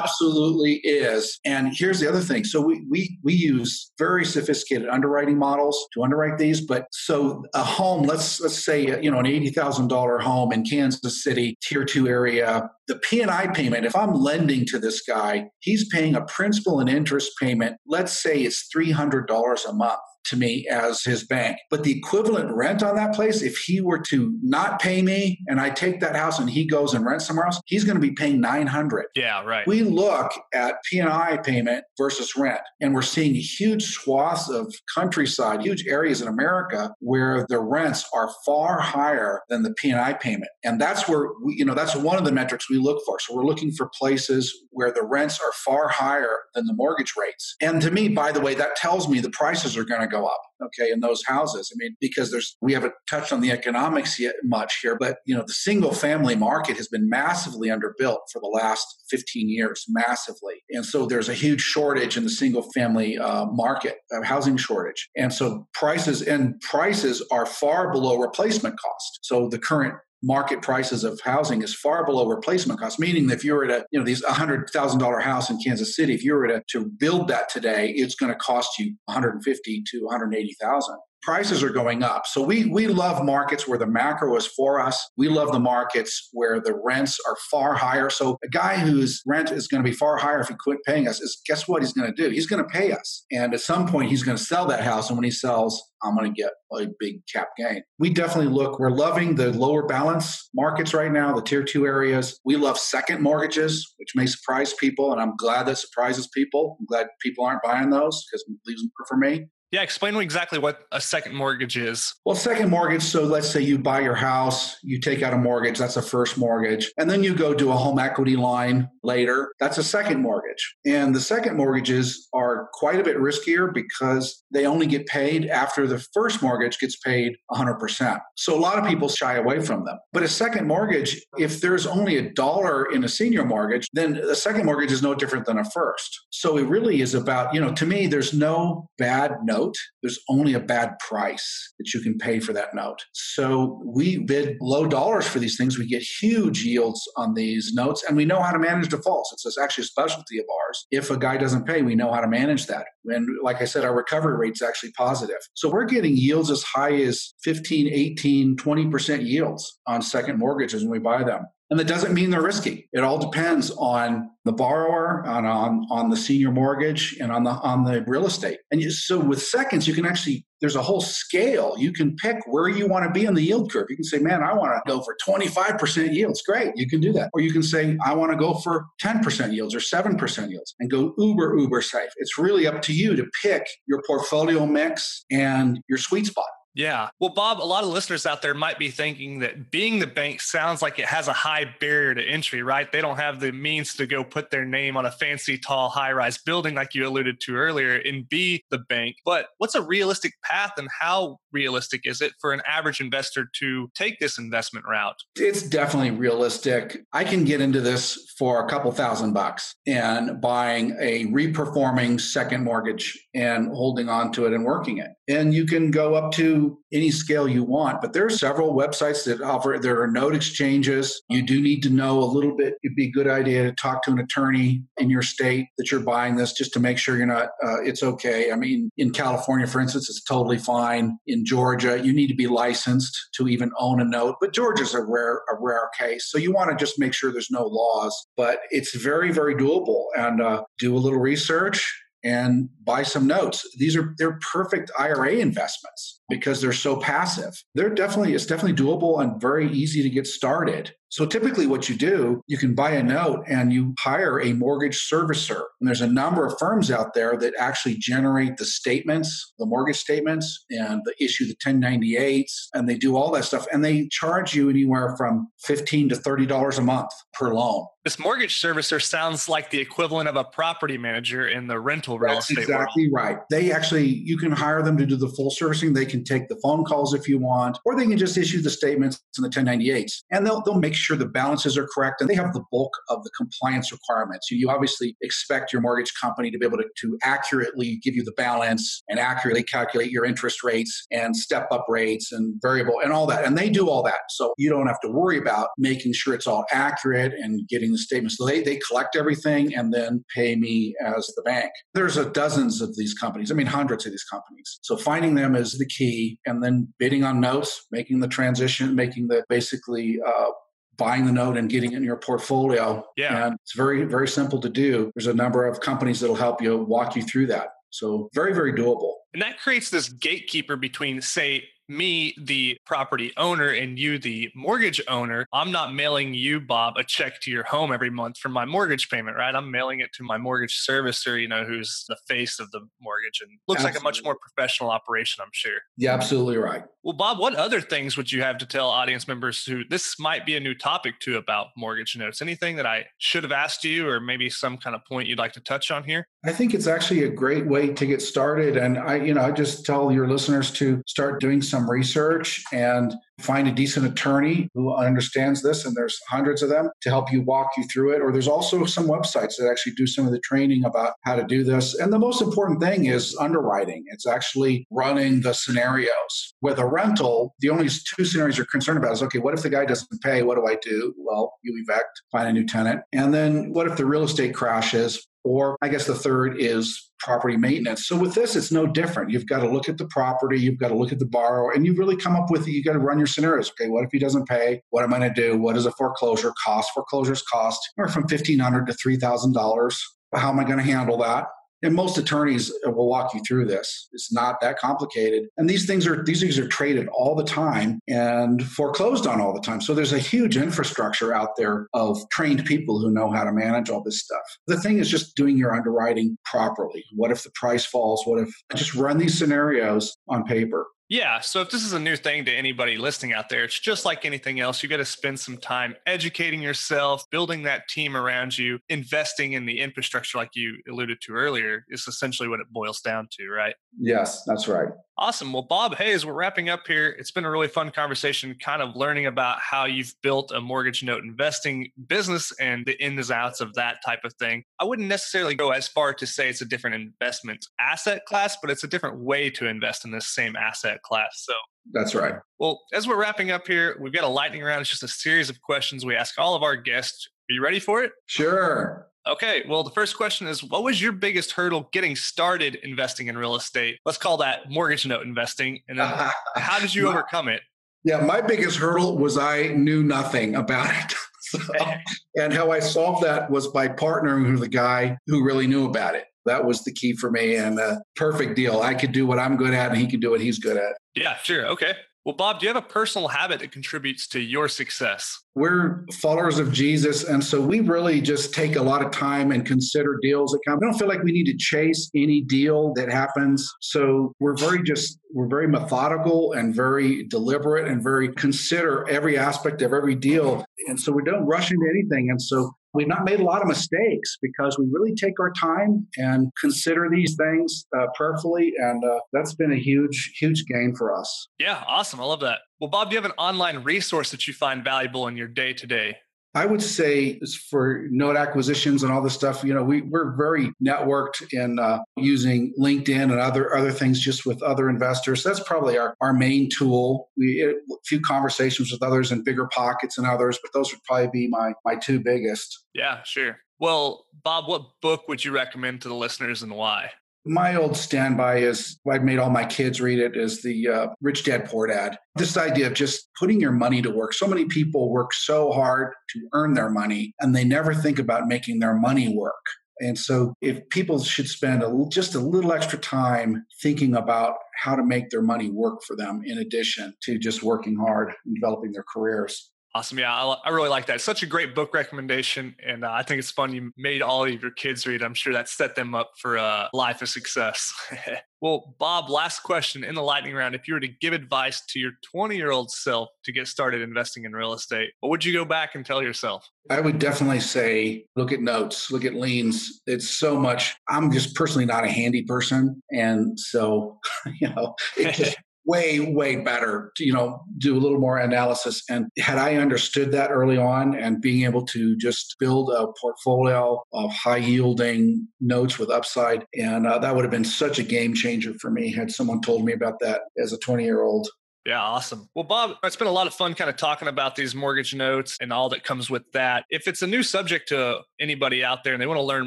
Absolutely 0.00 0.74
is. 0.84 1.38
And 1.44 1.72
here's 1.74 2.00
the 2.00 2.08
other 2.08 2.20
thing. 2.20 2.44
So 2.44 2.60
we, 2.60 2.84
we 2.90 3.18
we 3.22 3.32
use 3.32 3.92
very 3.98 4.24
sophisticated 4.24 4.88
underwriting 4.88 5.38
models 5.38 5.78
to 5.94 6.02
underwrite 6.02 6.38
these. 6.38 6.60
But 6.60 6.86
so 6.92 7.44
a 7.54 7.62
home, 7.62 8.02
let's 8.02 8.40
let's 8.40 8.64
say 8.64 9.00
you 9.02 9.10
know 9.10 9.18
an 9.18 9.26
eighty 9.26 9.50
thousand 9.50 9.88
dollar 9.88 10.18
home 10.18 10.52
in 10.52 10.64
Kansas 10.64 11.22
City, 11.22 11.56
tier 11.62 11.84
two 11.84 12.08
area. 12.08 12.70
The 12.88 12.96
P 12.96 13.20
and 13.20 13.30
I 13.30 13.46
payment, 13.46 13.86
if 13.86 13.94
I'm 13.94 14.14
lending 14.14 14.66
to 14.66 14.78
this 14.78 15.02
guy, 15.02 15.44
he's 15.60 15.88
paying 15.88 16.14
a 16.14 16.24
principal 16.24 16.80
and 16.80 16.88
interest 16.88 17.32
payment. 17.40 17.76
Let's 17.86 18.22
say 18.22 18.40
it's 18.42 18.68
three 18.72 18.90
hundred 18.90 19.28
dollars 19.28 19.64
a 19.64 19.72
month 19.72 20.00
to 20.26 20.36
me 20.36 20.66
as 20.70 21.02
his 21.02 21.24
bank. 21.24 21.58
But 21.70 21.84
the 21.84 21.96
equivalent 21.96 22.54
rent 22.54 22.82
on 22.82 22.96
that 22.96 23.14
place, 23.14 23.42
if 23.42 23.56
he 23.58 23.80
were 23.80 24.00
to 24.08 24.36
not 24.42 24.80
pay 24.80 25.02
me 25.02 25.40
and 25.48 25.60
I 25.60 25.70
take 25.70 26.00
that 26.00 26.16
house 26.16 26.38
and 26.38 26.48
he 26.48 26.66
goes 26.66 26.94
and 26.94 27.04
rents 27.04 27.26
somewhere 27.26 27.46
else, 27.46 27.60
he's 27.66 27.84
going 27.84 27.96
to 27.96 28.00
be 28.00 28.12
paying 28.12 28.40
900. 28.40 29.06
Yeah, 29.14 29.44
right. 29.44 29.66
We 29.66 29.82
look 29.82 30.32
at 30.54 30.76
P&I 30.90 31.38
payment 31.38 31.84
versus 31.98 32.34
rent 32.36 32.60
and 32.80 32.94
we're 32.94 33.02
seeing 33.02 33.34
huge 33.34 33.84
swaths 33.84 34.48
of 34.48 34.72
countryside, 34.94 35.62
huge 35.62 35.86
areas 35.86 36.22
in 36.22 36.28
America 36.28 36.94
where 37.00 37.46
the 37.48 37.60
rents 37.60 38.04
are 38.14 38.30
far 38.44 38.80
higher 38.80 39.42
than 39.48 39.62
the 39.62 39.74
P&I 39.74 40.12
payment. 40.14 40.50
And 40.64 40.80
that's 40.80 41.08
where 41.08 41.28
we, 41.44 41.56
you 41.56 41.64
know, 41.64 41.74
that's 41.74 41.96
one 41.96 42.18
of 42.18 42.24
the 42.24 42.32
metrics 42.32 42.70
we 42.70 42.78
look 42.78 43.02
for. 43.06 43.18
So 43.20 43.34
we're 43.34 43.44
looking 43.44 43.72
for 43.72 43.90
places 43.98 44.54
where 44.70 44.92
the 44.92 45.04
rents 45.04 45.40
are 45.40 45.52
far 45.52 45.88
higher 45.88 46.40
than 46.54 46.66
the 46.66 46.74
mortgage 46.74 47.14
rates. 47.18 47.56
And 47.60 47.80
to 47.82 47.90
me, 47.90 48.08
by 48.08 48.32
the 48.32 48.40
way, 48.40 48.54
that 48.54 48.76
tells 48.76 49.08
me 49.08 49.20
the 49.20 49.30
prices 49.30 49.76
are 49.76 49.84
going 49.84 50.00
to 50.00 50.06
go 50.12 50.26
up 50.26 50.40
okay 50.64 50.90
in 50.90 51.00
those 51.00 51.22
houses. 51.26 51.72
I 51.72 51.76
mean 51.78 51.96
because 52.00 52.30
there's 52.30 52.56
we 52.60 52.72
haven't 52.72 52.94
touched 53.08 53.32
on 53.32 53.40
the 53.40 53.50
economics 53.50 54.18
yet 54.20 54.34
much 54.44 54.80
here 54.82 54.96
but 54.98 55.18
you 55.26 55.34
know 55.34 55.44
the 55.46 55.52
single 55.52 55.92
family 55.92 56.36
market 56.36 56.76
has 56.76 56.88
been 56.88 57.08
massively 57.08 57.68
underbuilt 57.68 58.18
for 58.32 58.40
the 58.40 58.50
last 58.52 58.86
15 59.10 59.48
years 59.48 59.84
massively. 59.88 60.62
And 60.70 60.84
so 60.84 61.06
there's 61.06 61.28
a 61.28 61.34
huge 61.34 61.60
shortage 61.60 62.16
in 62.16 62.24
the 62.24 62.30
single 62.30 62.66
family 62.74 63.18
uh, 63.18 63.46
market 63.46 63.96
a 64.12 64.24
housing 64.24 64.56
shortage. 64.56 65.08
And 65.16 65.32
so 65.32 65.66
prices 65.74 66.22
and 66.22 66.60
prices 66.60 67.24
are 67.30 67.46
far 67.46 67.92
below 67.92 68.18
replacement 68.18 68.78
cost. 68.78 69.20
So 69.22 69.48
the 69.48 69.58
current 69.58 69.94
market 70.22 70.62
prices 70.62 71.04
of 71.04 71.20
housing 71.20 71.62
is 71.62 71.74
far 71.74 72.04
below 72.04 72.28
replacement 72.28 72.78
cost, 72.80 73.00
meaning 73.00 73.28
if 73.30 73.44
you 73.44 73.54
were 73.54 73.64
at 73.64 73.70
a, 73.70 73.86
you 73.90 73.98
know, 73.98 74.04
these 74.04 74.22
$100,000 74.22 75.22
house 75.22 75.50
in 75.50 75.58
Kansas 75.58 75.96
City, 75.96 76.14
if 76.14 76.24
you 76.24 76.34
were 76.34 76.46
to, 76.46 76.62
to 76.70 76.84
build 76.84 77.28
that 77.28 77.48
today, 77.48 77.90
it's 77.90 78.14
going 78.14 78.32
to 78.32 78.38
cost 78.38 78.78
you 78.78 78.94
150 79.06 79.84
to 79.90 80.04
180,000 80.04 80.96
prices 81.22 81.62
are 81.62 81.70
going 81.70 82.02
up. 82.02 82.26
So 82.26 82.42
we 82.42 82.66
we 82.66 82.88
love 82.88 83.24
markets 83.24 83.66
where 83.66 83.78
the 83.78 83.86
macro 83.86 84.36
is 84.36 84.46
for 84.46 84.80
us. 84.80 85.08
We 85.16 85.28
love 85.28 85.52
the 85.52 85.60
markets 85.60 86.28
where 86.32 86.60
the 86.60 86.78
rents 86.84 87.18
are 87.26 87.36
far 87.50 87.74
higher. 87.74 88.10
So 88.10 88.36
a 88.44 88.48
guy 88.48 88.78
whose 88.78 89.22
rent 89.26 89.50
is 89.50 89.68
going 89.68 89.82
to 89.82 89.88
be 89.88 89.94
far 89.94 90.16
higher 90.16 90.40
if 90.40 90.48
he 90.48 90.54
quit 90.54 90.78
paying 90.86 91.08
us 91.08 91.20
is 91.20 91.40
guess 91.46 91.68
what 91.68 91.82
he's 91.82 91.92
going 91.92 92.12
to 92.12 92.22
do? 92.22 92.30
He's 92.30 92.46
going 92.46 92.62
to 92.62 92.68
pay 92.68 92.92
us. 92.92 93.24
And 93.30 93.54
at 93.54 93.60
some 93.60 93.86
point 93.86 94.10
he's 94.10 94.22
going 94.22 94.36
to 94.36 94.42
sell 94.42 94.66
that 94.66 94.82
house 94.82 95.08
and 95.08 95.16
when 95.16 95.24
he 95.24 95.30
sells, 95.30 95.82
I'm 96.02 96.16
going 96.16 96.32
to 96.32 96.42
get 96.42 96.50
a 96.72 96.86
big 96.98 97.20
cap 97.32 97.48
gain. 97.56 97.82
We 97.98 98.10
definitely 98.10 98.52
look, 98.52 98.80
we're 98.80 98.90
loving 98.90 99.36
the 99.36 99.52
lower 99.52 99.86
balance 99.86 100.48
markets 100.54 100.92
right 100.92 101.12
now, 101.12 101.34
the 101.34 101.42
tier 101.42 101.62
2 101.62 101.86
areas. 101.86 102.40
We 102.44 102.56
love 102.56 102.78
second 102.78 103.22
mortgages, 103.22 103.94
which 103.98 104.12
may 104.16 104.26
surprise 104.26 104.74
people 104.74 105.12
and 105.12 105.20
I'm 105.20 105.36
glad 105.36 105.66
that 105.66 105.78
surprises 105.78 106.28
people. 106.34 106.76
I'm 106.80 106.86
glad 106.86 107.06
people 107.20 107.44
aren't 107.44 107.62
buying 107.62 107.90
those 107.90 108.24
because 108.26 108.44
it 108.48 108.56
leaves 108.66 108.82
them 108.82 108.90
for 109.06 109.16
me. 109.16 109.46
Yeah, 109.72 109.80
explain 109.80 110.14
exactly 110.16 110.58
what 110.58 110.82
a 110.92 111.00
second 111.00 111.34
mortgage 111.34 111.78
is. 111.78 112.14
Well, 112.26 112.36
second 112.36 112.68
mortgage, 112.68 113.02
so 113.02 113.24
let's 113.24 113.48
say 113.48 113.62
you 113.62 113.78
buy 113.78 114.00
your 114.00 114.14
house, 114.14 114.76
you 114.82 115.00
take 115.00 115.22
out 115.22 115.32
a 115.32 115.38
mortgage, 115.38 115.78
that's 115.78 115.96
a 115.96 116.02
first 116.02 116.36
mortgage, 116.36 116.92
and 116.98 117.08
then 117.08 117.24
you 117.24 117.34
go 117.34 117.54
do 117.54 117.70
a 117.70 117.76
home 117.76 117.98
equity 117.98 118.36
line 118.36 118.90
later, 119.02 119.50
that's 119.60 119.78
a 119.78 119.82
second 119.82 120.20
mortgage. 120.20 120.76
And 120.84 121.14
the 121.14 121.22
second 121.22 121.56
mortgages 121.56 122.28
are 122.34 122.68
quite 122.74 123.00
a 123.00 123.02
bit 123.02 123.16
riskier 123.16 123.72
because 123.72 124.44
they 124.52 124.66
only 124.66 124.86
get 124.86 125.06
paid 125.06 125.46
after 125.46 125.86
the 125.86 126.04
first 126.12 126.42
mortgage 126.42 126.78
gets 126.78 126.98
paid 126.98 127.32
100%. 127.50 128.20
So 128.36 128.54
a 128.54 128.60
lot 128.60 128.78
of 128.78 128.86
people 128.86 129.08
shy 129.08 129.36
away 129.36 129.62
from 129.62 129.86
them. 129.86 129.96
But 130.12 130.22
a 130.22 130.28
second 130.28 130.66
mortgage, 130.68 131.18
if 131.38 131.62
there's 131.62 131.86
only 131.86 132.18
a 132.18 132.30
dollar 132.34 132.92
in 132.92 133.04
a 133.04 133.08
senior 133.08 133.46
mortgage, 133.46 133.88
then 133.94 134.16
a 134.18 134.34
second 134.34 134.66
mortgage 134.66 134.92
is 134.92 135.00
no 135.00 135.14
different 135.14 135.46
than 135.46 135.56
a 135.56 135.64
first. 135.64 136.26
So 136.28 136.58
it 136.58 136.66
really 136.66 137.00
is 137.00 137.14
about, 137.14 137.54
you 137.54 137.60
know, 137.62 137.72
to 137.72 137.86
me, 137.86 138.06
there's 138.06 138.34
no 138.34 138.90
bad 138.98 139.36
note 139.44 139.61
note, 139.62 139.76
there's 140.02 140.20
only 140.28 140.54
a 140.54 140.60
bad 140.60 140.98
price 140.98 141.74
that 141.78 141.92
you 141.94 142.00
can 142.00 142.18
pay 142.18 142.40
for 142.40 142.52
that 142.52 142.74
note. 142.74 143.04
So 143.12 143.80
we 143.84 144.18
bid 144.18 144.56
low 144.60 144.86
dollars 144.86 145.26
for 145.26 145.38
these 145.38 145.56
things. 145.56 145.78
We 145.78 145.86
get 145.86 146.02
huge 146.02 146.64
yields 146.64 147.00
on 147.16 147.34
these 147.34 147.72
notes, 147.74 148.04
and 148.06 148.16
we 148.16 148.24
know 148.24 148.42
how 148.42 148.52
to 148.52 148.58
manage 148.58 148.88
defaults. 148.88 149.32
It's 149.32 149.58
actually 149.58 149.82
a 149.82 149.86
specialty 149.86 150.38
of 150.38 150.46
ours. 150.66 150.86
If 150.90 151.10
a 151.10 151.16
guy 151.16 151.36
doesn't 151.36 151.66
pay, 151.66 151.82
we 151.82 151.94
know 151.94 152.12
how 152.12 152.20
to 152.20 152.28
manage 152.28 152.66
that. 152.66 152.86
And 153.06 153.28
like 153.42 153.60
I 153.60 153.64
said, 153.64 153.84
our 153.84 153.94
recovery 153.94 154.36
rate 154.36 154.54
is 154.54 154.62
actually 154.62 154.92
positive. 154.92 155.38
So 155.54 155.70
we're 155.70 155.84
getting 155.84 156.16
yields 156.16 156.50
as 156.50 156.62
high 156.62 156.94
as 157.02 157.34
15, 157.42 157.88
18, 157.88 158.56
20% 158.56 159.26
yields 159.26 159.80
on 159.86 160.02
second 160.02 160.38
mortgages 160.38 160.82
when 160.82 160.90
we 160.90 160.98
buy 160.98 161.24
them. 161.24 161.42
And 161.72 161.80
that 161.80 161.88
doesn't 161.88 162.12
mean 162.12 162.28
they're 162.28 162.42
risky. 162.42 162.86
It 162.92 163.02
all 163.02 163.16
depends 163.16 163.70
on 163.70 164.28
the 164.44 164.52
borrower, 164.52 165.24
on, 165.26 165.46
on, 165.46 165.86
on 165.90 166.10
the 166.10 166.18
senior 166.18 166.52
mortgage, 166.52 167.16
and 167.18 167.32
on 167.32 167.44
the 167.44 167.50
on 167.50 167.84
the 167.84 168.04
real 168.06 168.26
estate. 168.26 168.58
And 168.70 168.82
you, 168.82 168.90
so 168.90 169.18
with 169.18 169.40
seconds, 169.40 169.88
you 169.88 169.94
can 169.94 170.04
actually 170.04 170.44
there's 170.60 170.76
a 170.76 170.82
whole 170.82 171.00
scale. 171.00 171.74
You 171.78 171.90
can 171.90 172.14
pick 172.16 172.36
where 172.44 172.68
you 172.68 172.86
want 172.86 173.06
to 173.06 173.10
be 173.10 173.24
in 173.24 173.32
the 173.32 173.40
yield 173.40 173.72
curve. 173.72 173.86
You 173.88 173.96
can 173.96 174.04
say, 174.04 174.18
man, 174.18 174.42
I 174.42 174.52
want 174.52 174.74
to 174.74 174.82
go 174.86 175.00
for 175.00 175.16
25% 175.26 176.12
yields. 176.12 176.42
Great. 176.42 176.72
You 176.76 176.86
can 176.86 177.00
do 177.00 177.10
that. 177.14 177.30
Or 177.32 177.40
you 177.40 177.54
can 177.54 177.62
say, 177.62 177.96
I 178.04 178.14
want 178.14 178.32
to 178.32 178.36
go 178.36 178.52
for 178.52 178.84
10% 179.02 179.54
yields 179.54 179.74
or 179.74 179.78
7% 179.78 180.50
yields 180.50 180.74
and 180.78 180.90
go 180.90 181.14
uber, 181.16 181.56
uber 181.58 181.80
safe. 181.80 182.10
It's 182.18 182.36
really 182.36 182.66
up 182.66 182.82
to 182.82 182.92
you 182.92 183.16
to 183.16 183.24
pick 183.42 183.66
your 183.88 184.02
portfolio 184.06 184.66
mix 184.66 185.24
and 185.30 185.80
your 185.88 185.98
sweet 185.98 186.26
spot. 186.26 186.44
Yeah. 186.74 187.10
Well, 187.20 187.30
Bob, 187.30 187.60
a 187.60 187.64
lot 187.64 187.84
of 187.84 187.90
listeners 187.90 188.24
out 188.24 188.42
there 188.42 188.54
might 188.54 188.78
be 188.78 188.90
thinking 188.90 189.40
that 189.40 189.70
being 189.70 189.98
the 189.98 190.06
bank 190.06 190.40
sounds 190.40 190.80
like 190.80 190.98
it 190.98 191.04
has 191.04 191.28
a 191.28 191.32
high 191.32 191.66
barrier 191.80 192.14
to 192.14 192.22
entry, 192.22 192.62
right? 192.62 192.90
They 192.90 193.00
don't 193.00 193.18
have 193.18 193.40
the 193.40 193.52
means 193.52 193.94
to 193.96 194.06
go 194.06 194.24
put 194.24 194.50
their 194.50 194.64
name 194.64 194.96
on 194.96 195.04
a 195.04 195.10
fancy, 195.10 195.58
tall, 195.58 195.90
high 195.90 196.12
rise 196.12 196.38
building 196.38 196.74
like 196.74 196.94
you 196.94 197.06
alluded 197.06 197.40
to 197.42 197.56
earlier 197.56 197.96
and 197.96 198.28
be 198.28 198.64
the 198.70 198.78
bank. 198.78 199.16
But 199.24 199.48
what's 199.58 199.74
a 199.74 199.82
realistic 199.82 200.32
path 200.42 200.72
and 200.78 200.88
how 201.00 201.38
realistic 201.52 202.02
is 202.04 202.20
it 202.22 202.32
for 202.40 202.52
an 202.52 202.62
average 202.66 203.00
investor 203.00 203.48
to 203.60 203.90
take 203.94 204.18
this 204.18 204.38
investment 204.38 204.86
route? 204.86 205.16
It's 205.36 205.62
definitely 205.62 206.12
realistic. 206.12 207.04
I 207.12 207.24
can 207.24 207.44
get 207.44 207.60
into 207.60 207.80
this 207.80 208.32
for 208.38 208.64
a 208.64 208.68
couple 208.68 208.90
thousand 208.92 209.34
bucks 209.34 209.74
and 209.86 210.40
buying 210.40 210.96
a 211.00 211.26
reperforming 211.26 212.20
second 212.20 212.64
mortgage 212.64 213.28
and 213.34 213.68
holding 213.68 214.08
on 214.08 214.32
to 214.32 214.46
it 214.46 214.52
and 214.52 214.64
working 214.64 214.98
it. 214.98 215.10
And 215.28 215.54
you 215.54 215.66
can 215.66 215.90
go 215.90 216.14
up 216.14 216.32
to 216.32 216.61
any 216.92 217.10
scale 217.10 217.48
you 217.48 217.64
want, 217.64 218.00
but 218.00 218.12
there 218.12 218.26
are 218.26 218.30
several 218.30 218.74
websites 218.74 219.24
that 219.24 219.40
offer, 219.40 219.78
there 219.80 220.00
are 220.02 220.10
note 220.10 220.34
exchanges. 220.34 221.22
You 221.28 221.42
do 221.42 221.60
need 221.60 221.82
to 221.84 221.90
know 221.90 222.18
a 222.18 222.24
little 222.24 222.56
bit. 222.56 222.74
It'd 222.82 222.96
be 222.96 223.08
a 223.08 223.10
good 223.10 223.28
idea 223.28 223.64
to 223.64 223.72
talk 223.72 224.02
to 224.04 224.10
an 224.10 224.18
attorney 224.18 224.82
in 224.98 225.10
your 225.10 225.22
state 225.22 225.66
that 225.78 225.90
you're 225.90 226.00
buying 226.00 226.36
this 226.36 226.52
just 226.52 226.72
to 226.74 226.80
make 226.80 226.98
sure 226.98 227.16
you're 227.16 227.26
not, 227.26 227.50
uh, 227.64 227.82
it's 227.82 228.02
okay. 228.02 228.52
I 228.52 228.56
mean, 228.56 228.90
in 228.96 229.10
California, 229.12 229.66
for 229.66 229.80
instance, 229.80 230.08
it's 230.10 230.22
totally 230.22 230.58
fine. 230.58 231.18
In 231.26 231.44
Georgia, 231.44 232.00
you 232.04 232.12
need 232.12 232.28
to 232.28 232.34
be 232.34 232.46
licensed 232.46 233.16
to 233.36 233.48
even 233.48 233.70
own 233.78 234.00
a 234.00 234.04
note, 234.04 234.36
but 234.40 234.52
Georgia's 234.52 234.94
a 234.94 235.02
rare, 235.02 235.42
a 235.52 235.56
rare 235.58 235.88
case. 235.98 236.30
So 236.30 236.38
you 236.38 236.52
want 236.52 236.70
to 236.70 236.76
just 236.76 236.98
make 236.98 237.14
sure 237.14 237.32
there's 237.32 237.50
no 237.50 237.64
laws, 237.64 238.14
but 238.36 238.60
it's 238.70 238.94
very, 238.94 239.32
very 239.32 239.54
doable 239.54 240.04
and 240.16 240.40
uh, 240.40 240.64
do 240.78 240.94
a 240.94 240.98
little 240.98 241.20
research 241.20 242.01
and 242.24 242.68
buy 242.84 243.02
some 243.02 243.26
notes. 243.26 243.66
These 243.76 243.96
are 243.96 244.14
they're 244.18 244.38
perfect 244.52 244.90
IRA 244.98 245.34
investments 245.34 246.20
because 246.28 246.60
they're 246.60 246.72
so 246.72 246.96
passive. 246.96 247.62
They're 247.74 247.94
definitely 247.94 248.34
it's 248.34 248.46
definitely 248.46 248.82
doable 248.82 249.20
and 249.22 249.40
very 249.40 249.70
easy 249.70 250.02
to 250.02 250.10
get 250.10 250.26
started. 250.26 250.94
So 251.12 251.26
typically 251.26 251.66
what 251.66 251.90
you 251.90 251.94
do, 251.94 252.40
you 252.46 252.56
can 252.56 252.74
buy 252.74 252.92
a 252.92 253.02
note 253.02 253.44
and 253.46 253.70
you 253.70 253.94
hire 253.98 254.40
a 254.40 254.54
mortgage 254.54 254.98
servicer. 254.98 255.60
And 255.78 255.86
there's 255.86 256.00
a 256.00 256.06
number 256.06 256.46
of 256.46 256.58
firms 256.58 256.90
out 256.90 257.12
there 257.12 257.36
that 257.36 257.52
actually 257.58 257.96
generate 257.98 258.56
the 258.56 258.64
statements, 258.64 259.52
the 259.58 259.66
mortgage 259.66 259.98
statements, 259.98 260.64
and 260.70 261.02
they 261.04 261.22
issue 261.22 261.46
the 261.46 261.54
1098s, 261.56 262.50
and 262.72 262.88
they 262.88 262.96
do 262.96 263.14
all 263.14 263.30
that 263.32 263.44
stuff. 263.44 263.66
And 263.70 263.84
they 263.84 264.08
charge 264.10 264.54
you 264.54 264.70
anywhere 264.70 265.14
from 265.18 265.48
15 265.64 266.08
to 266.08 266.14
$30 266.14 266.78
a 266.78 266.80
month 266.80 267.10
per 267.34 267.52
loan. 267.52 267.88
This 268.04 268.18
mortgage 268.18 268.60
servicer 268.60 269.00
sounds 269.00 269.48
like 269.48 269.70
the 269.70 269.78
equivalent 269.78 270.28
of 270.28 270.34
a 270.34 270.42
property 270.42 270.98
manager 270.98 271.46
in 271.46 271.68
the 271.68 271.78
rental 271.78 272.18
real 272.18 272.34
That's 272.34 272.50
estate 272.50 272.62
exactly 272.62 273.08
world. 273.12 273.26
right. 273.26 273.38
They 273.48 273.70
actually, 273.70 274.06
you 274.06 274.36
can 274.36 274.50
hire 274.50 274.82
them 274.82 274.98
to 274.98 275.06
do 275.06 275.14
the 275.14 275.28
full 275.28 275.52
servicing. 275.52 275.92
They 275.92 276.04
can 276.04 276.24
take 276.24 276.48
the 276.48 276.58
phone 276.64 276.82
calls 276.82 277.14
if 277.14 277.28
you 277.28 277.38
want, 277.38 277.78
or 277.84 277.94
they 277.94 278.08
can 278.08 278.18
just 278.18 278.36
issue 278.36 278.60
the 278.60 278.70
statements 278.70 279.20
and 279.36 279.44
the 279.44 279.50
1098s, 279.50 280.22
and 280.32 280.44
they'll 280.44 280.62
they'll 280.62 280.80
make 280.80 280.96
sure 281.02 281.16
the 281.16 281.26
balances 281.26 281.76
are 281.76 281.88
correct 281.94 282.20
and 282.20 282.30
they 282.30 282.34
have 282.34 282.52
the 282.52 282.64
bulk 282.70 282.92
of 283.08 283.22
the 283.24 283.30
compliance 283.36 283.92
requirements. 283.92 284.50
You, 284.50 284.70
obviously 284.72 285.16
expect 285.20 285.72
your 285.72 285.82
mortgage 285.82 286.12
company 286.20 286.50
to 286.50 286.58
be 286.58 286.64
able 286.64 286.78
to, 286.78 286.84
to 287.02 287.18
accurately 287.22 288.00
give 288.02 288.14
you 288.14 288.24
the 288.24 288.32
balance 288.32 289.02
and 289.08 289.18
accurately 289.18 289.62
calculate 289.62 290.10
your 290.10 290.24
interest 290.24 290.64
rates 290.64 291.06
and 291.10 291.36
step 291.36 291.68
up 291.70 291.84
rates 291.88 292.32
and 292.32 292.58
variable 292.62 293.00
and 293.02 293.12
all 293.12 293.26
that. 293.26 293.44
And 293.44 293.58
they 293.58 293.68
do 293.68 293.88
all 293.90 294.02
that. 294.04 294.20
So 294.30 294.54
you 294.56 294.70
don't 294.70 294.86
have 294.86 295.00
to 295.00 295.08
worry 295.08 295.36
about 295.36 295.68
making 295.76 296.14
sure 296.14 296.32
it's 296.34 296.46
all 296.46 296.64
accurate 296.72 297.32
and 297.34 297.68
getting 297.68 297.92
the 297.92 297.98
statements. 297.98 298.36
So 298.38 298.46
they, 298.46 298.62
they 298.62 298.76
collect 298.88 299.16
everything 299.16 299.74
and 299.74 299.92
then 299.92 300.24
pay 300.34 300.56
me 300.56 300.94
as 301.04 301.30
the 301.36 301.42
bank. 301.42 301.70
There's 301.94 302.16
a 302.16 302.30
dozens 302.30 302.80
of 302.80 302.96
these 302.96 303.14
companies. 303.14 303.50
I 303.50 303.54
mean, 303.54 303.66
hundreds 303.66 304.06
of 304.06 304.12
these 304.12 304.24
companies. 304.24 304.78
So 304.82 304.96
finding 304.96 305.34
them 305.34 305.54
is 305.54 305.78
the 305.78 305.86
key 305.86 306.38
and 306.46 306.62
then 306.62 306.88
bidding 306.98 307.24
on 307.24 307.40
notes, 307.40 307.86
making 307.90 308.20
the 308.20 308.28
transition, 308.28 308.94
making 308.94 309.28
the 309.28 309.44
basically 309.48 310.18
uh, 310.26 310.50
buying 310.96 311.24
the 311.26 311.32
note 311.32 311.56
and 311.56 311.68
getting 311.68 311.92
it 311.92 311.96
in 311.96 312.04
your 312.04 312.16
portfolio. 312.16 313.04
Yeah. 313.16 313.46
And 313.46 313.58
it's 313.62 313.74
very, 313.74 314.04
very 314.04 314.28
simple 314.28 314.60
to 314.60 314.68
do. 314.68 315.10
There's 315.14 315.26
a 315.26 315.34
number 315.34 315.66
of 315.66 315.80
companies 315.80 316.20
that'll 316.20 316.36
help 316.36 316.60
you 316.62 316.76
walk 316.78 317.16
you 317.16 317.22
through 317.22 317.46
that. 317.46 317.74
So 317.90 318.30
very, 318.34 318.54
very 318.54 318.72
doable. 318.72 319.14
And 319.34 319.42
that 319.42 319.58
creates 319.58 319.90
this 319.90 320.08
gatekeeper 320.08 320.76
between, 320.76 321.20
say, 321.20 321.64
me, 321.92 322.34
the 322.40 322.78
property 322.86 323.32
owner, 323.36 323.68
and 323.68 323.98
you, 323.98 324.18
the 324.18 324.50
mortgage 324.54 325.00
owner, 325.08 325.46
I'm 325.52 325.70
not 325.70 325.94
mailing 325.94 326.34
you, 326.34 326.60
Bob, 326.60 326.96
a 326.96 327.04
check 327.04 327.40
to 327.42 327.50
your 327.50 327.64
home 327.64 327.92
every 327.92 328.10
month 328.10 328.38
for 328.38 328.48
my 328.48 328.64
mortgage 328.64 329.08
payment, 329.08 329.36
right? 329.36 329.54
I'm 329.54 329.70
mailing 329.70 330.00
it 330.00 330.10
to 330.14 330.24
my 330.24 330.38
mortgage 330.38 330.84
servicer, 330.88 331.40
you 331.40 331.48
know, 331.48 331.64
who's 331.64 332.04
the 332.08 332.16
face 332.26 332.58
of 332.58 332.70
the 332.70 332.80
mortgage 333.00 333.40
and 333.40 333.50
looks 333.68 333.80
absolutely. 333.80 333.94
like 333.94 334.00
a 334.00 334.04
much 334.04 334.24
more 334.24 334.36
professional 334.36 334.90
operation, 334.90 335.42
I'm 335.42 335.50
sure. 335.52 335.78
Yeah, 335.96 336.14
absolutely 336.14 336.56
right. 336.56 336.84
Well, 337.02 337.14
Bob, 337.14 337.38
what 337.38 337.54
other 337.54 337.80
things 337.80 338.16
would 338.16 338.30
you 338.30 338.42
have 338.42 338.58
to 338.58 338.66
tell 338.66 338.88
audience 338.88 339.26
members 339.26 339.64
who 339.64 339.82
this 339.88 340.18
might 340.18 340.46
be 340.46 340.56
a 340.56 340.60
new 340.60 340.74
topic 340.74 341.18
to 341.20 341.36
about 341.36 341.68
mortgage 341.76 342.16
notes? 342.16 342.40
Anything 342.40 342.76
that 342.76 342.86
I 342.86 343.06
should 343.18 343.42
have 343.42 343.52
asked 343.52 343.84
you, 343.84 344.08
or 344.08 344.20
maybe 344.20 344.48
some 344.48 344.78
kind 344.78 344.94
of 344.94 345.04
point 345.04 345.28
you'd 345.28 345.38
like 345.38 345.52
to 345.52 345.60
touch 345.60 345.90
on 345.90 346.04
here? 346.04 346.26
I 346.44 346.52
think 346.52 346.74
it's 346.74 346.88
actually 346.88 347.22
a 347.22 347.28
great 347.28 347.68
way 347.68 347.92
to 347.92 348.04
get 348.04 348.20
started. 348.20 348.76
And 348.76 348.98
I, 348.98 349.16
you 349.16 349.32
know, 349.32 349.42
I 349.42 349.52
just 349.52 349.86
tell 349.86 350.10
your 350.10 350.26
listeners 350.26 350.72
to 350.72 351.00
start 351.06 351.40
doing 351.40 351.62
some 351.62 351.88
research 351.88 352.64
and 352.72 353.14
find 353.38 353.68
a 353.68 353.72
decent 353.72 354.06
attorney 354.06 354.68
who 354.74 354.92
understands 354.92 355.62
this. 355.62 355.84
And 355.84 355.94
there's 355.94 356.18
hundreds 356.28 356.60
of 356.60 356.68
them 356.68 356.90
to 357.02 357.10
help 357.10 357.30
you 357.30 357.42
walk 357.42 357.70
you 357.76 357.84
through 357.84 358.14
it. 358.14 358.20
Or 358.20 358.32
there's 358.32 358.48
also 358.48 358.84
some 358.86 359.06
websites 359.06 359.54
that 359.58 359.68
actually 359.70 359.92
do 359.92 360.06
some 360.06 360.26
of 360.26 360.32
the 360.32 360.40
training 360.40 360.84
about 360.84 361.12
how 361.22 361.36
to 361.36 361.44
do 361.44 361.62
this. 361.62 361.94
And 361.94 362.12
the 362.12 362.18
most 362.18 362.42
important 362.42 362.80
thing 362.80 363.06
is 363.06 363.36
underwriting. 363.38 364.02
It's 364.08 364.26
actually 364.26 364.84
running 364.90 365.42
the 365.42 365.52
scenarios. 365.52 366.54
With 366.60 366.78
a 366.78 366.86
rental 366.86 367.54
the 367.60 367.70
only 367.70 367.88
two 367.88 368.24
scenarios 368.24 368.56
you're 368.56 368.66
concerned 368.66 368.98
about 368.98 369.12
is 369.12 369.22
okay 369.22 369.38
what 369.38 369.54
if 369.54 369.62
the 369.62 369.70
guy 369.70 369.84
doesn't 369.84 370.22
pay? 370.22 370.42
What 370.42 370.56
do 370.56 370.66
i 370.66 370.76
do? 370.82 371.14
Well 371.16 371.54
you 371.62 371.84
evict 371.86 372.22
find 372.30 372.48
a 372.48 372.52
new 372.52 372.66
tenant. 372.66 373.02
And 373.12 373.32
then 373.32 373.72
what 373.72 373.86
if 373.86 373.96
the 373.96 374.06
real 374.06 374.24
estate 374.24 374.54
crashes 374.54 375.26
or 375.44 375.76
I 375.82 375.88
guess 375.88 376.06
the 376.06 376.14
third 376.14 376.56
is 376.58 377.10
property 377.18 377.56
maintenance. 377.56 378.06
So 378.06 378.16
with 378.16 378.34
this, 378.34 378.56
it's 378.56 378.72
no 378.72 378.86
different. 378.86 379.30
You've 379.30 379.46
got 379.46 379.60
to 379.60 379.68
look 379.68 379.88
at 379.88 379.98
the 379.98 380.06
property, 380.06 380.60
you've 380.60 380.78
got 380.78 380.88
to 380.88 380.96
look 380.96 381.12
at 381.12 381.18
the 381.18 381.26
borrower, 381.26 381.72
and 381.72 381.86
you 381.86 381.94
really 381.94 382.16
come 382.16 382.36
up 382.36 382.50
with 382.50 382.66
You've 382.66 382.84
got 382.84 382.94
to 382.94 382.98
run 382.98 383.18
your 383.18 383.26
scenarios. 383.26 383.70
Okay, 383.70 383.88
what 383.90 384.04
if 384.04 384.10
he 384.12 384.18
doesn't 384.18 384.48
pay? 384.48 384.82
What 384.90 385.04
am 385.04 385.12
I 385.14 385.18
going 385.18 385.34
to 385.34 385.40
do? 385.40 385.58
What 385.58 385.74
does 385.74 385.86
a 385.86 385.92
foreclosure 385.92 386.52
cost? 386.64 386.90
Foreclosures 386.94 387.42
cost 387.42 387.80
from 388.12 388.26
fifteen 388.28 388.58
hundred 388.58 388.86
to 388.86 388.94
three 388.94 389.16
thousand 389.16 389.52
dollars. 389.52 390.02
How 390.34 390.50
am 390.50 390.58
I 390.58 390.64
going 390.64 390.78
to 390.78 390.84
handle 390.84 391.18
that? 391.18 391.46
And 391.82 391.94
most 391.94 392.18
attorneys 392.18 392.72
will 392.84 393.08
walk 393.08 393.34
you 393.34 393.40
through 393.46 393.66
this. 393.66 394.08
It's 394.12 394.32
not 394.32 394.60
that 394.60 394.78
complicated. 394.78 395.48
And 395.56 395.68
these 395.68 395.86
things 395.86 396.06
are 396.06 396.22
these 396.22 396.40
things 396.40 396.58
are 396.58 396.68
traded 396.68 397.08
all 397.08 397.34
the 397.34 397.44
time 397.44 398.00
and 398.08 398.64
foreclosed 398.64 399.26
on 399.26 399.40
all 399.40 399.52
the 399.52 399.60
time. 399.60 399.80
So 399.80 399.94
there's 399.94 400.12
a 400.12 400.18
huge 400.18 400.56
infrastructure 400.56 401.34
out 401.34 401.56
there 401.56 401.88
of 401.94 402.18
trained 402.30 402.64
people 402.64 403.00
who 403.00 403.10
know 403.10 403.30
how 403.30 403.44
to 403.44 403.52
manage 403.52 403.90
all 403.90 404.02
this 404.02 404.20
stuff. 404.20 404.42
The 404.66 404.80
thing 404.80 404.98
is 404.98 405.08
just 405.08 405.36
doing 405.36 405.56
your 405.56 405.74
underwriting 405.74 406.38
properly. 406.44 407.04
What 407.12 407.30
if 407.30 407.42
the 407.42 407.50
price 407.54 407.84
falls? 407.84 408.22
What 408.26 408.40
if 408.40 408.48
just 408.74 408.94
run 408.94 409.18
these 409.18 409.36
scenarios 409.36 410.16
on 410.28 410.44
paper 410.44 410.86
yeah. 411.12 411.40
So 411.40 411.60
if 411.60 411.68
this 411.68 411.84
is 411.84 411.92
a 411.92 411.98
new 411.98 412.16
thing 412.16 412.46
to 412.46 412.50
anybody 412.50 412.96
listening 412.96 413.34
out 413.34 413.50
there, 413.50 413.64
it's 413.64 413.78
just 413.78 414.06
like 414.06 414.24
anything 414.24 414.60
else. 414.60 414.82
You 414.82 414.88
got 414.88 414.96
to 414.96 415.04
spend 415.04 415.38
some 415.38 415.58
time 415.58 415.94
educating 416.06 416.62
yourself, 416.62 417.28
building 417.28 417.64
that 417.64 417.86
team 417.86 418.16
around 418.16 418.56
you, 418.56 418.78
investing 418.88 419.52
in 419.52 419.66
the 419.66 419.78
infrastructure, 419.78 420.38
like 420.38 420.52
you 420.54 420.78
alluded 420.88 421.20
to 421.20 421.34
earlier, 421.34 421.84
is 421.90 422.08
essentially 422.08 422.48
what 422.48 422.60
it 422.60 422.66
boils 422.70 423.02
down 423.02 423.28
to, 423.32 423.50
right? 423.50 423.74
Yes, 424.00 424.44
that's 424.44 424.66
right. 424.68 424.88
Awesome. 425.22 425.52
Well, 425.52 425.62
Bob 425.62 425.94
Hayes, 425.98 426.26
we're 426.26 426.32
wrapping 426.32 426.68
up 426.68 426.84
here. 426.84 427.14
It's 427.16 427.30
been 427.30 427.44
a 427.44 427.50
really 427.50 427.68
fun 427.68 427.92
conversation, 427.92 428.56
kind 428.60 428.82
of 428.82 428.96
learning 428.96 429.26
about 429.26 429.60
how 429.60 429.84
you've 429.84 430.12
built 430.20 430.50
a 430.50 430.60
mortgage 430.60 431.04
note 431.04 431.22
investing 431.22 431.92
business 432.08 432.52
and 432.58 432.84
the 432.84 433.00
ins 433.00 433.30
and 433.30 433.38
outs 433.38 433.60
of 433.60 433.72
that 433.74 433.98
type 434.04 434.24
of 434.24 434.34
thing. 434.34 434.64
I 434.80 434.84
wouldn't 434.84 435.06
necessarily 435.06 435.54
go 435.54 435.70
as 435.70 435.86
far 435.86 436.12
to 436.12 436.26
say 436.26 436.48
it's 436.48 436.60
a 436.60 436.64
different 436.64 436.96
investment 436.96 437.68
asset 437.80 438.26
class, 438.26 438.56
but 438.60 438.68
it's 438.68 438.82
a 438.82 438.88
different 438.88 439.20
way 439.20 439.48
to 439.50 439.68
invest 439.68 440.04
in 440.04 440.10
this 440.10 440.26
same 440.26 440.56
asset 440.56 441.02
class. 441.02 441.44
So 441.46 441.54
that's 441.92 442.16
right. 442.16 442.34
Well, 442.58 442.80
as 442.92 443.06
we're 443.06 443.14
wrapping 443.14 443.52
up 443.52 443.68
here, 443.68 443.96
we've 444.00 444.12
got 444.12 444.24
a 444.24 444.28
lightning 444.28 444.64
round. 444.64 444.80
It's 444.80 444.90
just 444.90 445.04
a 445.04 445.08
series 445.08 445.48
of 445.48 445.62
questions 445.62 446.04
we 446.04 446.16
ask 446.16 446.36
all 446.36 446.56
of 446.56 446.64
our 446.64 446.74
guests. 446.74 447.28
Are 447.48 447.52
you 447.52 447.62
ready 447.62 447.78
for 447.78 448.02
it? 448.02 448.10
Sure. 448.26 449.06
Okay, 449.26 449.62
well, 449.68 449.84
the 449.84 449.90
first 449.90 450.16
question 450.16 450.46
is 450.46 450.64
What 450.64 450.82
was 450.82 451.00
your 451.00 451.12
biggest 451.12 451.52
hurdle 451.52 451.88
getting 451.92 452.16
started 452.16 452.76
investing 452.76 453.28
in 453.28 453.38
real 453.38 453.54
estate? 453.54 453.98
Let's 454.04 454.18
call 454.18 454.38
that 454.38 454.70
mortgage 454.70 455.06
note 455.06 455.22
investing. 455.22 455.80
And 455.88 455.98
then 455.98 456.08
how 456.56 456.80
did 456.80 456.94
you 456.94 457.08
overcome 457.08 457.48
it? 457.48 457.62
Yeah, 458.04 458.20
my 458.20 458.40
biggest 458.40 458.78
hurdle 458.78 459.16
was 459.16 459.38
I 459.38 459.68
knew 459.68 460.02
nothing 460.02 460.56
about 460.56 460.90
it. 460.90 461.14
so, 461.40 461.60
and 462.36 462.52
how 462.52 462.70
I 462.72 462.80
solved 462.80 463.22
that 463.24 463.50
was 463.50 463.68
by 463.68 463.88
partnering 463.88 464.52
with 464.52 464.62
a 464.62 464.68
guy 464.68 465.16
who 465.26 465.44
really 465.44 465.66
knew 465.66 465.86
about 465.86 466.14
it. 466.14 466.24
That 466.44 466.64
was 466.64 466.82
the 466.82 466.92
key 466.92 467.12
for 467.14 467.30
me 467.30 467.54
and 467.54 467.78
a 467.78 468.02
perfect 468.16 468.56
deal. 468.56 468.80
I 468.80 468.94
could 468.94 469.12
do 469.12 469.26
what 469.26 469.38
I'm 469.38 469.56
good 469.56 469.72
at 469.72 469.92
and 469.92 470.00
he 470.00 470.08
could 470.08 470.20
do 470.20 470.30
what 470.30 470.40
he's 470.40 470.58
good 470.58 470.76
at. 470.76 470.96
Yeah, 471.14 471.36
sure. 471.36 471.66
Okay. 471.68 471.94
Well, 472.24 472.36
Bob, 472.36 472.60
do 472.60 472.66
you 472.66 472.72
have 472.72 472.82
a 472.82 472.86
personal 472.86 473.26
habit 473.26 473.58
that 473.60 473.72
contributes 473.72 474.28
to 474.28 474.40
your 474.40 474.68
success? 474.68 475.40
We're 475.56 476.04
followers 476.20 476.60
of 476.60 476.72
Jesus. 476.72 477.24
And 477.24 477.42
so 477.42 477.60
we 477.60 477.80
really 477.80 478.20
just 478.20 478.54
take 478.54 478.76
a 478.76 478.82
lot 478.82 479.04
of 479.04 479.10
time 479.10 479.50
and 479.50 479.66
consider 479.66 480.18
deals 480.22 480.52
that 480.52 480.60
come. 480.64 480.78
We 480.80 480.86
don't 480.86 480.96
feel 480.96 481.08
like 481.08 481.24
we 481.24 481.32
need 481.32 481.46
to 481.46 481.56
chase 481.56 482.10
any 482.14 482.40
deal 482.40 482.94
that 482.94 483.10
happens. 483.10 483.68
So 483.80 484.32
we're 484.38 484.56
very 484.56 484.84
just, 484.84 485.18
we're 485.34 485.48
very 485.48 485.66
methodical 485.66 486.52
and 486.52 486.72
very 486.72 487.24
deliberate 487.24 487.88
and 487.88 488.00
very 488.00 488.32
consider 488.34 489.08
every 489.10 489.36
aspect 489.36 489.82
of 489.82 489.92
every 489.92 490.14
deal. 490.14 490.64
And 490.86 491.00
so 491.00 491.10
we 491.10 491.24
don't 491.24 491.44
rush 491.44 491.72
into 491.72 491.86
anything. 491.90 492.30
And 492.30 492.40
so 492.40 492.72
We've 492.94 493.08
not 493.08 493.24
made 493.24 493.40
a 493.40 493.44
lot 493.44 493.62
of 493.62 493.68
mistakes 493.68 494.36
because 494.42 494.78
we 494.78 494.86
really 494.90 495.14
take 495.14 495.40
our 495.40 495.52
time 495.52 496.06
and 496.16 496.50
consider 496.60 497.08
these 497.10 497.36
things 497.36 497.86
uh, 497.96 498.06
prayerfully. 498.14 498.74
And 498.76 499.02
uh, 499.04 499.20
that's 499.32 499.54
been 499.54 499.72
a 499.72 499.78
huge, 499.78 500.34
huge 500.38 500.64
gain 500.66 500.94
for 500.96 501.16
us. 501.16 501.48
Yeah, 501.58 501.82
awesome. 501.86 502.20
I 502.20 502.24
love 502.24 502.40
that. 502.40 502.60
Well, 502.80 502.90
Bob, 502.90 503.10
do 503.10 503.14
you 503.14 503.22
have 503.22 503.30
an 503.30 503.36
online 503.38 503.82
resource 503.82 504.30
that 504.30 504.46
you 504.46 504.54
find 504.54 504.84
valuable 504.84 505.26
in 505.28 505.36
your 505.36 505.48
day 505.48 505.72
to 505.72 505.86
day? 505.86 506.16
I 506.54 506.66
would 506.66 506.82
say 506.82 507.40
for 507.70 508.06
note 508.10 508.36
acquisitions 508.36 509.02
and 509.02 509.12
all 509.12 509.22
this 509.22 509.32
stuff, 509.32 509.64
you 509.64 509.72
know, 509.72 509.82
we, 509.82 510.02
we're 510.02 510.36
very 510.36 510.72
networked 510.84 511.50
in 511.52 511.78
uh, 511.78 512.00
using 512.16 512.74
LinkedIn 512.78 513.22
and 513.22 513.40
other 513.40 513.74
other 513.74 513.90
things 513.90 514.20
just 514.20 514.44
with 514.44 514.62
other 514.62 514.90
investors. 514.90 515.42
That's 515.42 515.60
probably 515.60 515.96
our, 515.96 516.14
our 516.20 516.34
main 516.34 516.68
tool. 516.68 517.30
We 517.36 517.62
a 517.64 517.74
few 518.04 518.20
conversations 518.20 518.92
with 518.92 519.02
others 519.02 519.32
in 519.32 519.44
BiggerPockets 519.44 520.18
and 520.18 520.26
others, 520.26 520.58
but 520.62 520.72
those 520.74 520.92
would 520.92 521.02
probably 521.04 521.30
be 521.32 521.48
my 521.48 521.72
my 521.84 521.96
two 521.96 522.20
biggest. 522.20 522.84
Yeah, 522.94 523.22
sure. 523.24 523.58
Well, 523.78 524.26
Bob, 524.44 524.68
what 524.68 525.00
book 525.00 525.26
would 525.28 525.44
you 525.44 525.52
recommend 525.52 526.02
to 526.02 526.08
the 526.08 526.14
listeners 526.14 526.62
and 526.62 526.72
why? 526.72 527.10
My 527.44 527.74
old 527.74 527.96
standby 527.96 528.58
is 528.58 528.98
I've 529.10 529.24
made 529.24 529.40
all 529.40 529.50
my 529.50 529.64
kids 529.64 530.00
read 530.00 530.20
it 530.20 530.36
is 530.36 530.62
the 530.62 530.88
uh, 530.88 531.06
Rich 531.20 531.44
Dad 531.44 531.64
Poor 531.64 531.88
Dad. 531.88 532.16
This 532.36 532.56
idea 532.56 532.86
of 532.86 532.94
just 532.94 533.28
putting 533.38 533.60
your 533.60 533.72
money 533.72 534.00
to 534.00 534.10
work. 534.10 534.32
So 534.32 534.46
many 534.46 534.66
people 534.66 535.10
work 535.10 535.32
so 535.32 535.72
hard 535.72 536.12
to 536.30 536.40
earn 536.52 536.74
their 536.74 536.88
money 536.88 537.34
and 537.40 537.54
they 537.54 537.64
never 537.64 537.94
think 537.94 538.20
about 538.20 538.46
making 538.46 538.78
their 538.78 538.94
money 538.94 539.34
work. 539.36 539.64
And 539.98 540.18
so, 540.18 540.54
if 540.60 540.88
people 540.88 541.22
should 541.22 541.48
spend 541.48 541.82
a, 541.82 542.04
just 542.10 542.34
a 542.34 542.40
little 542.40 542.72
extra 542.72 542.98
time 542.98 543.64
thinking 543.82 544.16
about 544.16 544.54
how 544.74 544.96
to 544.96 545.04
make 545.04 545.30
their 545.30 545.42
money 545.42 545.70
work 545.70 546.02
for 546.02 546.16
them, 546.16 546.42
in 546.44 546.58
addition 546.58 547.14
to 547.22 547.38
just 547.38 547.62
working 547.62 547.96
hard 547.96 548.32
and 548.44 548.54
developing 548.56 548.92
their 548.92 549.04
careers, 549.04 549.70
Awesome. 549.94 550.18
Yeah, 550.18 550.34
I, 550.34 550.56
I, 550.64 550.70
really 550.70 550.88
like 550.88 551.04
that. 551.06 551.20
Such 551.20 551.42
a 551.42 551.46
great 551.46 551.74
book 551.74 551.92
recommendation. 551.92 552.74
And 552.84 553.04
uh, 553.04 553.10
I 553.10 553.22
think 553.22 553.40
it's 553.40 553.50
fun 553.50 553.74
you 553.74 553.92
made 553.98 554.22
all 554.22 554.44
of 554.44 554.62
your 554.62 554.70
kids 554.70 555.06
read. 555.06 555.22
I'm 555.22 555.34
sure 555.34 555.52
that 555.52 555.68
set 555.68 555.96
them 555.96 556.14
up 556.14 556.30
for 556.38 556.56
a 556.56 556.88
life 556.94 557.20
of 557.20 557.28
success. 557.28 557.92
well, 558.62 558.94
Bob, 558.98 559.28
last 559.28 559.62
question 559.62 560.02
in 560.02 560.14
the 560.14 560.22
lightning 560.22 560.54
round. 560.54 560.74
If 560.74 560.88
you 560.88 560.94
were 560.94 561.00
to 561.00 561.08
give 561.20 561.34
advice 561.34 561.82
to 561.90 561.98
your 561.98 562.12
20 562.32 562.56
year 562.56 562.70
old 562.70 562.90
self 562.90 563.28
to 563.44 563.52
get 563.52 563.68
started 563.68 564.00
investing 564.00 564.46
in 564.46 564.52
real 564.52 564.72
estate, 564.72 565.10
what 565.20 565.28
would 565.28 565.44
you 565.44 565.52
go 565.52 565.66
back 565.66 565.94
and 565.94 566.06
tell 566.06 566.22
yourself? 566.22 566.66
I 566.88 567.02
would 567.02 567.18
definitely 567.18 567.60
say 567.60 568.24
look 568.34 568.50
at 568.50 568.62
notes, 568.62 569.10
look 569.10 569.26
at 569.26 569.34
liens. 569.34 570.00
It's 570.06 570.30
so 570.30 570.58
much. 570.58 570.96
I'm 571.10 571.30
just 571.30 571.54
personally 571.54 571.84
not 571.84 572.04
a 572.04 572.10
handy 572.10 572.44
person. 572.44 573.02
And 573.10 573.60
so, 573.60 574.18
you 574.58 574.70
know, 574.70 574.94
it 575.18 575.34
just 575.34 575.58
way 575.84 576.20
way 576.20 576.56
better 576.56 577.12
to 577.16 577.24
you 577.24 577.32
know 577.32 577.62
do 577.78 577.96
a 577.96 578.00
little 578.00 578.18
more 578.18 578.38
analysis. 578.38 579.02
And 579.08 579.26
had 579.38 579.58
i 579.58 579.76
understood 579.76 580.32
that 580.32 580.50
early 580.50 580.76
on 580.76 581.14
and 581.14 581.40
being 581.40 581.64
able 581.64 581.84
to 581.86 582.16
just 582.16 582.56
build 582.58 582.90
a 582.90 583.06
portfolio 583.20 584.02
of 584.12 584.32
high 584.32 584.58
yielding 584.58 585.46
notes 585.60 585.98
with 585.98 586.10
upside 586.10 586.64
and 586.78 587.06
uh, 587.06 587.18
that 587.18 587.34
would 587.34 587.44
have 587.44 587.50
been 587.50 587.64
such 587.64 587.98
a 587.98 588.02
game 588.02 588.34
changer 588.34 588.74
for 588.80 588.90
me 588.90 589.12
had 589.12 589.30
someone 589.30 589.60
told 589.60 589.84
me 589.84 589.92
about 589.92 590.18
that 590.20 590.42
as 590.62 590.72
a 590.72 590.78
20 590.78 591.04
year 591.04 591.22
old 591.22 591.48
yeah, 591.84 592.00
awesome. 592.00 592.48
Well, 592.54 592.64
Bob, 592.64 592.96
it's 593.02 593.16
been 593.16 593.26
a 593.26 593.32
lot 593.32 593.46
of 593.46 593.54
fun 593.54 593.74
kind 593.74 593.90
of 593.90 593.96
talking 593.96 594.28
about 594.28 594.54
these 594.54 594.74
mortgage 594.74 595.14
notes 595.14 595.56
and 595.60 595.72
all 595.72 595.88
that 595.88 596.04
comes 596.04 596.30
with 596.30 596.44
that. 596.52 596.84
If 596.90 597.08
it's 597.08 597.22
a 597.22 597.26
new 597.26 597.42
subject 597.42 597.88
to 597.88 598.20
anybody 598.40 598.84
out 598.84 599.02
there 599.02 599.14
and 599.14 599.20
they 599.20 599.26
want 599.26 599.38
to 599.38 599.44
learn 599.44 599.66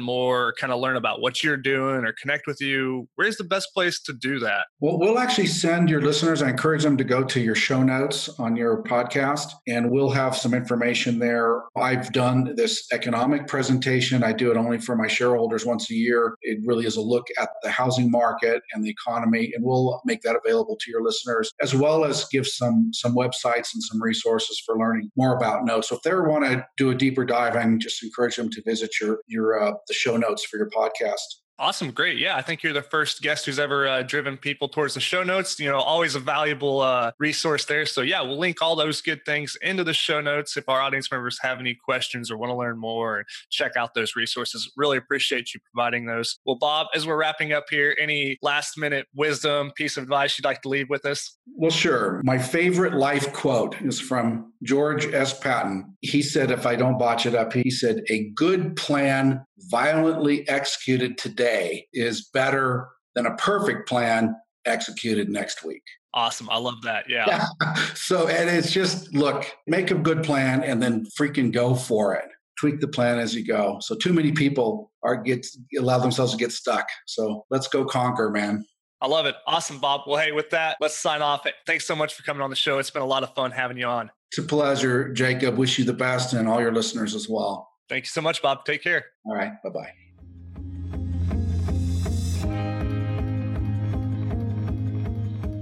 more, 0.00 0.54
kind 0.58 0.72
of 0.72 0.80
learn 0.80 0.96
about 0.96 1.20
what 1.20 1.42
you're 1.42 1.58
doing 1.58 2.06
or 2.06 2.14
connect 2.20 2.46
with 2.46 2.58
you, 2.60 3.06
where's 3.16 3.36
the 3.36 3.44
best 3.44 3.68
place 3.74 4.00
to 4.02 4.14
do 4.14 4.38
that? 4.38 4.66
Well, 4.80 4.98
we'll 4.98 5.18
actually 5.18 5.48
send 5.48 5.90
your 5.90 6.00
listeners, 6.00 6.40
I 6.40 6.48
encourage 6.48 6.82
them 6.82 6.96
to 6.96 7.04
go 7.04 7.22
to 7.22 7.40
your 7.40 7.54
show 7.54 7.82
notes 7.82 8.30
on 8.38 8.56
your 8.56 8.82
podcast, 8.84 9.52
and 9.68 9.90
we'll 9.90 10.10
have 10.10 10.34
some 10.36 10.54
information 10.54 11.18
there. 11.18 11.62
I've 11.76 12.12
done 12.12 12.54
this 12.56 12.86
economic 12.92 13.46
presentation. 13.46 14.22
I 14.22 14.32
do 14.32 14.50
it 14.50 14.56
only 14.56 14.78
for 14.78 14.96
my 14.96 15.06
shareholders 15.06 15.66
once 15.66 15.90
a 15.90 15.94
year. 15.94 16.34
It 16.42 16.60
really 16.64 16.86
is 16.86 16.96
a 16.96 17.02
look 17.02 17.26
at 17.38 17.50
the 17.62 17.70
housing 17.70 18.10
market 18.10 18.62
and 18.72 18.82
the 18.82 18.90
economy, 18.90 19.52
and 19.54 19.62
we'll 19.62 20.00
make 20.06 20.22
that 20.22 20.36
available 20.42 20.78
to 20.80 20.90
your 20.90 21.02
listeners 21.02 21.50
as 21.60 21.74
well 21.74 22.05
as 22.06 22.26
give 22.30 22.46
some 22.46 22.90
some 22.92 23.14
websites 23.14 23.74
and 23.74 23.82
some 23.82 24.02
resources 24.02 24.60
for 24.64 24.78
learning 24.78 25.10
more 25.16 25.36
about 25.36 25.64
notes. 25.64 25.88
So 25.88 25.96
if 25.96 26.02
they 26.02 26.14
want 26.14 26.44
to 26.46 26.66
do 26.76 26.90
a 26.90 26.94
deeper 26.94 27.24
dive, 27.24 27.56
I 27.56 27.66
just 27.78 28.02
encourage 28.02 28.36
them 28.36 28.50
to 28.50 28.62
visit 28.64 28.90
your 29.00 29.20
your 29.26 29.60
uh, 29.60 29.72
the 29.86 29.94
show 29.94 30.16
notes 30.16 30.44
for 30.44 30.56
your 30.56 30.70
podcast. 30.70 31.45
Awesome. 31.58 31.90
Great. 31.90 32.18
Yeah. 32.18 32.36
I 32.36 32.42
think 32.42 32.62
you're 32.62 32.74
the 32.74 32.82
first 32.82 33.22
guest 33.22 33.46
who's 33.46 33.58
ever 33.58 33.88
uh, 33.88 34.02
driven 34.02 34.36
people 34.36 34.68
towards 34.68 34.92
the 34.92 35.00
show 35.00 35.22
notes. 35.22 35.58
You 35.58 35.70
know, 35.70 35.78
always 35.78 36.14
a 36.14 36.20
valuable 36.20 36.80
uh, 36.80 37.12
resource 37.18 37.64
there. 37.64 37.86
So, 37.86 38.02
yeah, 38.02 38.20
we'll 38.20 38.38
link 38.38 38.60
all 38.60 38.76
those 38.76 39.00
good 39.00 39.24
things 39.24 39.56
into 39.62 39.82
the 39.82 39.94
show 39.94 40.20
notes. 40.20 40.58
If 40.58 40.68
our 40.68 40.82
audience 40.82 41.10
members 41.10 41.38
have 41.40 41.58
any 41.58 41.74
questions 41.74 42.30
or 42.30 42.36
want 42.36 42.50
to 42.50 42.56
learn 42.56 42.78
more, 42.78 43.24
check 43.48 43.72
out 43.74 43.94
those 43.94 44.14
resources. 44.16 44.70
Really 44.76 44.98
appreciate 44.98 45.54
you 45.54 45.60
providing 45.72 46.04
those. 46.04 46.38
Well, 46.44 46.56
Bob, 46.56 46.88
as 46.94 47.06
we're 47.06 47.16
wrapping 47.16 47.54
up 47.54 47.64
here, 47.70 47.96
any 47.98 48.36
last 48.42 48.76
minute 48.76 49.06
wisdom, 49.14 49.72
piece 49.76 49.96
of 49.96 50.02
advice 50.02 50.38
you'd 50.38 50.44
like 50.44 50.60
to 50.62 50.68
leave 50.68 50.90
with 50.90 51.06
us? 51.06 51.38
Well, 51.54 51.70
sure. 51.70 52.20
My 52.22 52.36
favorite 52.36 52.94
life 52.94 53.32
quote 53.32 53.80
is 53.80 53.98
from 53.98 54.52
George 54.62 55.06
S. 55.06 55.38
Patton. 55.38 55.96
He 56.02 56.20
said, 56.20 56.50
if 56.50 56.66
I 56.66 56.76
don't 56.76 56.98
botch 56.98 57.24
it 57.24 57.34
up, 57.34 57.54
he 57.54 57.70
said, 57.70 58.02
a 58.10 58.28
good 58.34 58.76
plan 58.76 59.42
violently 59.70 60.46
executed 60.48 61.16
today 61.16 61.45
is 61.92 62.28
better 62.32 62.88
than 63.14 63.26
a 63.26 63.34
perfect 63.36 63.88
plan 63.88 64.34
executed 64.64 65.28
next 65.28 65.64
week. 65.64 65.82
Awesome. 66.14 66.48
I 66.50 66.58
love 66.58 66.82
that. 66.82 67.04
Yeah. 67.08 67.26
yeah. 67.26 67.74
So, 67.94 68.28
and 68.28 68.48
it's 68.48 68.72
just 68.72 69.12
look, 69.14 69.44
make 69.66 69.90
a 69.90 69.94
good 69.94 70.22
plan 70.22 70.62
and 70.62 70.82
then 70.82 71.06
freaking 71.18 71.52
go 71.52 71.74
for 71.74 72.14
it. 72.14 72.26
Tweak 72.58 72.80
the 72.80 72.88
plan 72.88 73.18
as 73.18 73.34
you 73.34 73.44
go. 73.44 73.78
So, 73.80 73.94
too 73.94 74.12
many 74.12 74.32
people 74.32 74.92
are 75.02 75.16
get 75.16 75.46
allow 75.78 75.98
themselves 75.98 76.32
to 76.32 76.38
get 76.38 76.52
stuck. 76.52 76.86
So, 77.06 77.44
let's 77.50 77.68
go 77.68 77.84
conquer, 77.84 78.30
man. 78.30 78.64
I 79.02 79.08
love 79.08 79.26
it. 79.26 79.34
Awesome, 79.46 79.78
Bob. 79.78 80.02
Well, 80.06 80.18
hey, 80.18 80.32
with 80.32 80.50
that, 80.50 80.78
let's 80.80 80.96
sign 80.96 81.20
off. 81.20 81.46
Thanks 81.66 81.86
so 81.86 81.94
much 81.94 82.14
for 82.14 82.22
coming 82.22 82.42
on 82.42 82.50
the 82.50 82.56
show. 82.56 82.78
It's 82.78 82.90
been 82.90 83.02
a 83.02 83.06
lot 83.06 83.22
of 83.22 83.34
fun 83.34 83.50
having 83.50 83.76
you 83.76 83.86
on. 83.86 84.10
It's 84.30 84.38
a 84.38 84.42
pleasure, 84.42 85.12
Jacob. 85.12 85.56
Wish 85.56 85.78
you 85.78 85.84
the 85.84 85.92
best 85.92 86.32
and 86.32 86.48
all 86.48 86.60
your 86.60 86.72
listeners 86.72 87.14
as 87.14 87.28
well. 87.28 87.68
Thank 87.88 88.04
you 88.04 88.10
so 88.10 88.22
much, 88.22 88.40
Bob. 88.40 88.64
Take 88.64 88.82
care. 88.82 89.04
All 89.26 89.34
right. 89.34 89.52
Bye 89.62 89.70
bye. 89.70 89.92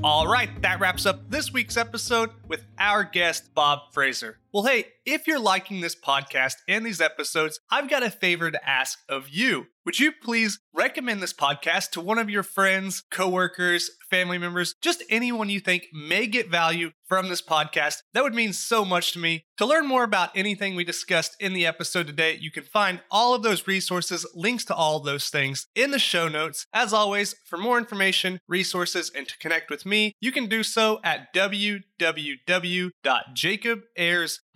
All 0.04 0.26
right, 0.28 0.50
that 0.60 0.80
wraps 0.80 1.06
up 1.06 1.30
this 1.30 1.50
week's 1.50 1.78
episode 1.78 2.28
with 2.46 2.66
our 2.78 3.04
guest, 3.04 3.54
Bob 3.54 3.94
Fraser. 3.94 4.36
Well, 4.54 4.62
hey, 4.62 4.84
if 5.04 5.26
you're 5.26 5.40
liking 5.40 5.80
this 5.80 5.96
podcast 5.96 6.54
and 6.68 6.86
these 6.86 7.00
episodes, 7.00 7.58
I've 7.72 7.90
got 7.90 8.04
a 8.04 8.10
favor 8.10 8.52
to 8.52 8.68
ask 8.70 9.00
of 9.08 9.28
you. 9.28 9.66
Would 9.84 9.98
you 10.00 10.12
please 10.12 10.60
recommend 10.72 11.22
this 11.22 11.34
podcast 11.34 11.90
to 11.90 12.00
one 12.00 12.18
of 12.18 12.30
your 12.30 12.42
friends, 12.44 13.02
coworkers, 13.10 13.90
family 14.08 14.38
members, 14.38 14.74
just 14.80 15.04
anyone 15.10 15.50
you 15.50 15.60
think 15.60 15.88
may 15.92 16.26
get 16.26 16.50
value 16.50 16.92
from 17.06 17.28
this 17.28 17.42
podcast? 17.42 17.96
That 18.14 18.22
would 18.22 18.34
mean 18.34 18.54
so 18.54 18.84
much 18.84 19.12
to 19.12 19.18
me. 19.18 19.44
To 19.58 19.66
learn 19.66 19.86
more 19.86 20.04
about 20.04 20.30
anything 20.34 20.74
we 20.74 20.84
discussed 20.84 21.36
in 21.38 21.52
the 21.52 21.66
episode 21.66 22.06
today, 22.06 22.38
you 22.40 22.50
can 22.50 22.64
find 22.64 23.02
all 23.10 23.34
of 23.34 23.42
those 23.42 23.66
resources, 23.66 24.26
links 24.34 24.64
to 24.66 24.74
all 24.74 25.00
those 25.00 25.28
things 25.28 25.66
in 25.74 25.90
the 25.90 25.98
show 25.98 26.28
notes. 26.28 26.66
As 26.72 26.94
always, 26.94 27.34
for 27.44 27.58
more 27.58 27.76
information, 27.76 28.38
resources, 28.48 29.10
and 29.14 29.28
to 29.28 29.36
connect 29.38 29.68
with 29.68 29.84
me, 29.84 30.14
you 30.20 30.32
can 30.32 30.46
do 30.46 30.62
so 30.62 31.00
at 31.04 31.34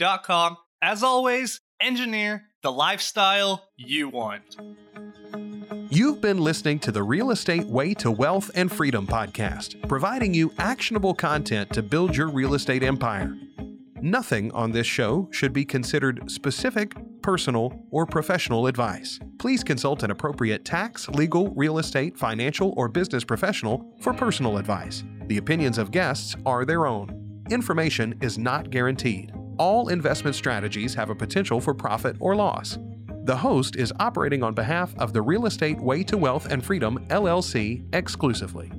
www.jacobayers.com. 0.01 0.57
As 0.81 1.03
always, 1.03 1.61
engineer 1.81 2.44
the 2.62 2.72
lifestyle 2.72 3.68
you 3.77 4.09
want. 4.09 4.57
You've 5.90 6.20
been 6.20 6.38
listening 6.38 6.79
to 6.81 6.92
the 6.92 7.03
Real 7.03 7.31
Estate 7.31 7.66
Way 7.66 7.94
to 7.94 8.11
Wealth 8.11 8.51
and 8.55 8.70
Freedom 8.70 9.07
podcast, 9.07 9.88
providing 9.88 10.35
you 10.35 10.53
actionable 10.59 11.14
content 11.14 11.72
to 11.72 11.83
build 11.83 12.16
your 12.16 12.29
real 12.29 12.55
estate 12.55 12.83
empire. 12.83 13.35
Nothing 14.01 14.53
on 14.53 14.70
this 14.70 14.87
show 14.87 15.29
should 15.33 15.53
be 15.53 15.64
considered 15.64 16.31
specific, 16.31 16.94
personal, 17.22 17.72
or 17.90 18.07
professional 18.07 18.66
advice. 18.68 19.18
Please 19.38 19.64
consult 19.64 20.03
an 20.05 20.11
appropriate 20.11 20.64
tax, 20.64 21.09
legal, 21.09 21.51
real 21.55 21.79
estate, 21.79 22.16
financial, 22.16 22.74
or 22.77 22.88
business 22.88 23.24
professional 23.24 23.96
for 24.01 24.12
personal 24.12 24.59
advice. 24.59 25.03
The 25.27 25.38
opinions 25.38 25.79
of 25.79 25.90
guests 25.90 26.37
are 26.46 26.64
their 26.64 26.87
own. 26.87 27.42
Information 27.51 28.14
is 28.20 28.38
not 28.38 28.70
guaranteed 28.70 29.33
all 29.59 29.88
investment 29.88 30.37
strategies 30.37 30.94
have 30.94 31.11
a 31.11 31.14
potential 31.14 31.61
for 31.61 31.75
profit 31.75 32.16
or 32.21 32.35
loss. 32.35 32.79
The 33.25 33.37
host 33.37 33.77
is 33.77 33.92
operating 34.01 34.42
on 34.42 34.55
behalf 34.55 34.94
of 34.99 35.12
the 35.12 35.21
Real 35.21 35.47
Estate 35.47 35.79
Way 35.79 36.03
to 36.05 36.16
Wealth 36.16 36.47
and 36.51 36.64
Freedom 36.64 37.05
LLC 37.09 37.85
exclusively. 37.94 38.73